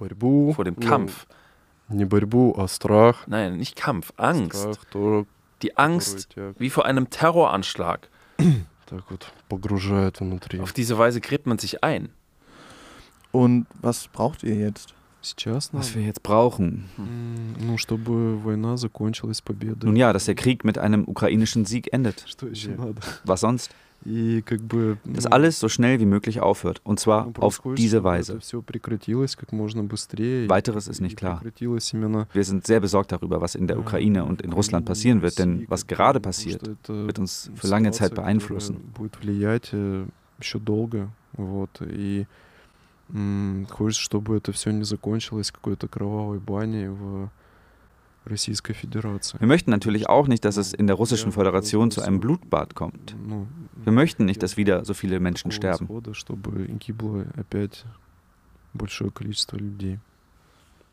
vor 0.55 0.65
dem 0.65 0.81
Kampf. 0.81 1.27
Nein, 3.27 3.57
nicht 3.59 3.77
Kampf, 3.77 4.13
Angst. 4.17 4.79
Die 5.63 5.77
Angst 5.77 6.37
wie 6.59 6.71
vor 6.71 6.87
einem 6.87 7.11
Terroranschlag. 7.11 8.09
Auf 10.61 10.73
diese 10.73 10.99
Weise 10.99 11.21
gräbt 11.21 11.47
man 11.47 11.59
sich 11.59 11.85
ein. 11.85 12.09
Und 13.36 13.68
was 13.82 14.08
braucht 14.08 14.44
ihr 14.44 14.56
jetzt? 14.56 14.94
Was 15.74 15.94
wir 15.94 16.04
jetzt 16.04 16.24
brauchen. 16.24 16.86
Nun 19.84 19.98
ja, 19.98 20.14
dass 20.14 20.26
der 20.26 20.36
Krieg 20.36 20.64
mit 20.64 20.78
einem 20.78 21.04
ukrainischen 21.06 21.66
Sieg 21.66 21.92
endet. 21.92 22.26
Was 23.26 23.42
sonst? 23.42 23.76
Dass 24.06 25.26
alles 25.26 25.60
so 25.60 25.68
schnell 25.68 26.00
wie 26.00 26.06
möglich 26.06 26.40
aufhört. 26.40 26.80
Und 26.86 27.00
zwar 27.02 27.30
auf 27.40 27.62
diese 27.76 28.06
Weise. 28.06 28.40
Weiteres 30.48 30.88
ist 30.88 31.02
nicht 31.02 31.18
klar. 31.18 31.42
Wir 32.32 32.44
sind 32.44 32.66
sehr 32.66 32.80
besorgt 32.80 33.12
darüber, 33.12 33.42
was 33.42 33.56
in 33.56 33.68
der 33.68 33.80
Ukraine 33.80 34.24
und 34.24 34.44
in 34.44 34.54
Russland 34.54 34.86
passieren 34.86 35.22
wird, 35.22 35.40
denn 35.40 35.66
was 35.68 35.88
gerade 35.88 36.22
passiert, 36.22 36.62
wird 36.88 37.20
uns 37.20 37.52
für 37.56 37.68
lange 37.68 37.92
Zeit 37.92 38.16
beeinflussen. 38.16 38.94
Хочется, 43.69 44.03
чтобы 44.03 44.37
это 44.37 44.53
все 44.53 44.71
не 44.71 44.85
закончилось 44.85 45.51
какой-то 45.51 45.89
кровавой 45.89 46.39
баней 46.39 46.89
в 46.89 47.29
Российской 48.25 48.75
Föderation. 48.75 49.41
Wir 49.41 49.47
möchten 49.47 49.71
natürlich 49.71 50.09
auch 50.09 50.29
nicht, 50.29 50.45
dass 50.45 50.57
es 50.57 50.73
in 50.73 50.87
der 50.87 50.97
Russischen 50.97 51.33
Föderation 51.33 51.91
zu 51.91 52.03
einem 52.03 52.21
Blutbad 52.21 52.75
kommt. 52.75 53.17
Wir 53.77 53.93
möchten 53.93 54.27
nicht, 54.27 54.43
dass 54.43 54.57
wieder 54.57 54.85
so 54.85 54.95
viele 54.95 55.19
Menschen 55.21 55.51
sterben. 55.51 55.89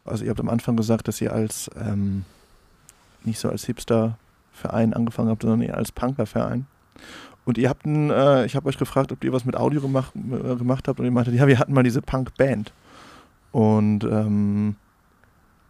Also 0.06 0.24
ihr 0.24 0.30
habt 0.30 0.40
am 0.40 0.50
Anfang 0.50 0.78
gesagt, 0.78 1.08
dass 1.10 1.22
ihr 1.22 1.34
als 1.34 1.70
ähm, 1.76 2.24
nicht 3.26 3.40
so 3.40 3.50
als 3.50 3.66
Hipster-Verein 3.66 4.94
angefangen 4.94 5.30
habt, 5.30 5.42
sondern 5.42 5.62
eher 5.62 5.78
als 5.78 5.92
Punker-Verein. 5.92 6.66
Und 7.46 7.58
ihr 7.58 7.70
habt 7.70 7.86
ein, 7.86 8.10
äh, 8.10 8.46
ich 8.46 8.56
habe 8.56 8.68
euch 8.68 8.78
gefragt, 8.78 9.12
ob 9.12 9.24
ihr 9.24 9.32
was 9.32 9.46
mit 9.46 9.56
Audio 9.56 9.82
gemacht, 9.82 10.14
äh, 10.16 10.56
gemacht 10.56 10.88
habt 10.88 11.00
und 11.00 11.06
ihr 11.06 11.12
meinte, 11.12 11.32
ja, 11.32 11.48
wir 11.48 11.60
hatten 11.60 11.74
mal 11.74 11.84
diese 11.84 12.02
Punk-Band. 12.02 12.74
Und 13.52 14.04
ähm, 14.04 14.76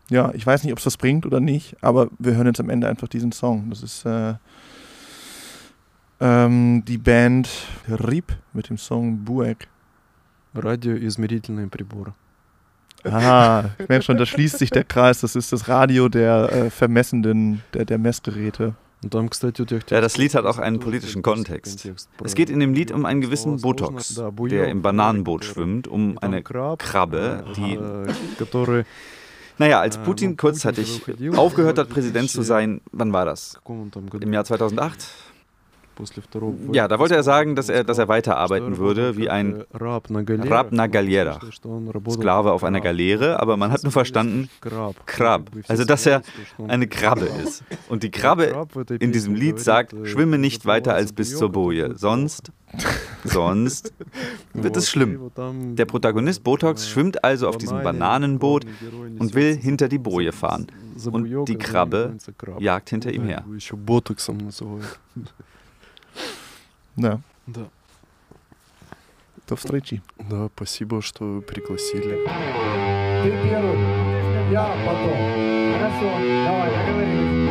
ja, 0.10 0.32
ich 0.34 0.46
weiß 0.46 0.64
nicht, 0.64 0.74
ob 0.74 0.80
es 0.80 0.86
das 0.86 0.98
bringt 0.98 1.26
oder 1.26 1.40
nicht, 1.40 1.76
aber 1.82 2.10
wir 2.18 2.36
hören 2.36 2.48
jetzt 2.48 2.60
am 2.60 2.70
Ende 2.70 2.88
einfach 2.88 3.08
diesen 3.08 3.32
Song. 3.32 3.70
Das 3.70 3.84
ist 3.84 4.06
äh, 4.06 4.34
ähm, 6.20 6.84
die 6.88 6.98
Band 6.98 7.50
Rieb 7.88 8.36
mit 8.54 8.70
dem 8.70 8.78
Song 8.78 9.24
Buek. 9.24 9.68
Radio 10.56 10.96
измерительные 10.96 11.68
приборы. 11.68 12.14
Ah, 13.04 13.66
ich 13.78 13.88
merke 13.88 14.04
schon, 14.04 14.18
da 14.18 14.26
schließt 14.26 14.58
sich 14.58 14.72
der 14.72 14.84
Kreis. 14.84 15.22
Das 15.22 15.36
ist 15.36 15.54
das 15.54 15.68
Radio 15.68 16.10
der 16.10 16.52
äh, 16.52 16.70
vermessenden, 16.70 17.62
der, 17.74 17.86
der 17.86 17.98
Messgeräte. 17.98 18.74
Ja, 19.91 20.01
das 20.01 20.17
Lied 20.17 20.35
hat 20.35 20.45
auch 20.45 20.59
einen 20.59 20.79
politischen 20.79 21.23
Kontext. 21.23 21.89
Es 22.23 22.35
geht 22.35 22.51
in 22.51 22.61
dem 22.61 22.73
Lied 22.73 22.93
um 22.93 23.05
einen 23.05 23.21
gewissen 23.21 23.61
Botox, 23.61 24.21
der 24.51 24.69
im 24.69 24.83
Bananenboot 24.83 25.45
schwimmt, 25.45 25.89
um 25.89 26.19
eine 26.19 26.43
Krabbe, 26.43 27.45
die... 27.57 27.79
Naja, 29.59 29.81
als 29.81 29.99
Putin 29.99 30.37
kurzzeitig 30.37 31.03
aufgehört 31.37 31.79
hat, 31.79 31.89
Präsident 31.89 32.31
zu 32.31 32.43
sein, 32.43 32.81
wann 32.91 33.13
war 33.13 33.25
das? 33.25 33.61
Im 34.21 34.33
Jahr 34.33 34.45
2008? 34.45 35.07
Ja, 36.73 36.89
da 36.89 36.99
wollte 36.99 37.15
er 37.15 37.23
sagen, 37.23 37.55
dass 37.57 37.69
er, 37.69 37.85
dass 37.85 37.99
er 37.99 38.09
weiterarbeiten 38.09 38.79
würde 38.79 39.17
wie 39.17 39.29
ein 39.29 39.65
Rab 40.51 40.69
na 40.71 40.87
Galera, 40.87 41.39
Sklave 42.11 42.53
auf 42.53 42.65
einer 42.65 42.81
Galeere, 42.81 43.41
aber 43.41 43.57
man 43.57 43.71
hat 43.73 43.83
nur 43.83 43.93
verstanden, 43.93 44.49
Krab, 45.07 45.47
also 45.69 45.85
dass 45.85 46.07
er 46.07 46.23
eine 46.69 46.87
Krabbe 46.87 47.27
ist. 47.45 47.65
Und 47.89 48.03
die 48.03 48.11
Krabbe 48.11 48.67
in 49.01 49.13
diesem 49.13 49.35
Lied 49.35 49.61
sagt, 49.61 49.95
schwimme 50.05 50.39
nicht 50.39 50.67
weiter 50.67 50.95
als 50.95 51.13
bis 51.13 51.37
zur 51.37 51.51
Boje, 51.51 51.95
sonst, 51.97 52.51
sonst 53.25 53.93
wird 54.55 54.77
es 54.77 54.89
schlimm. 54.89 55.31
Der 55.77 55.85
Protagonist 55.85 56.43
Botox 56.43 56.89
schwimmt 56.89 57.23
also 57.23 57.49
auf 57.49 57.59
diesem 57.59 57.83
Bananenboot 57.83 58.65
und 59.19 59.35
will 59.35 59.55
hinter 59.57 59.89
die 59.89 59.99
Boje 59.99 60.33
fahren. 60.33 60.67
Und 61.11 61.49
die 61.49 61.57
Krabbe 61.57 62.17
jagt 62.59 62.91
hinter 62.91 63.13
ihm 63.13 63.25
her. 63.25 63.45
Да. 66.97 67.21
Да. 67.47 67.69
До 69.49 69.57
встречи. 69.57 70.03
Да, 70.19 70.49
спасибо, 70.55 71.03
что 71.03 71.41
пригласили. 71.43 72.27
Ты 73.23 73.31
первый, 73.49 73.79
я 74.51 74.67
потом. 74.87 75.17
Хорошо, 75.75 76.09
давай, 76.45 76.71
договорились. 76.71 77.51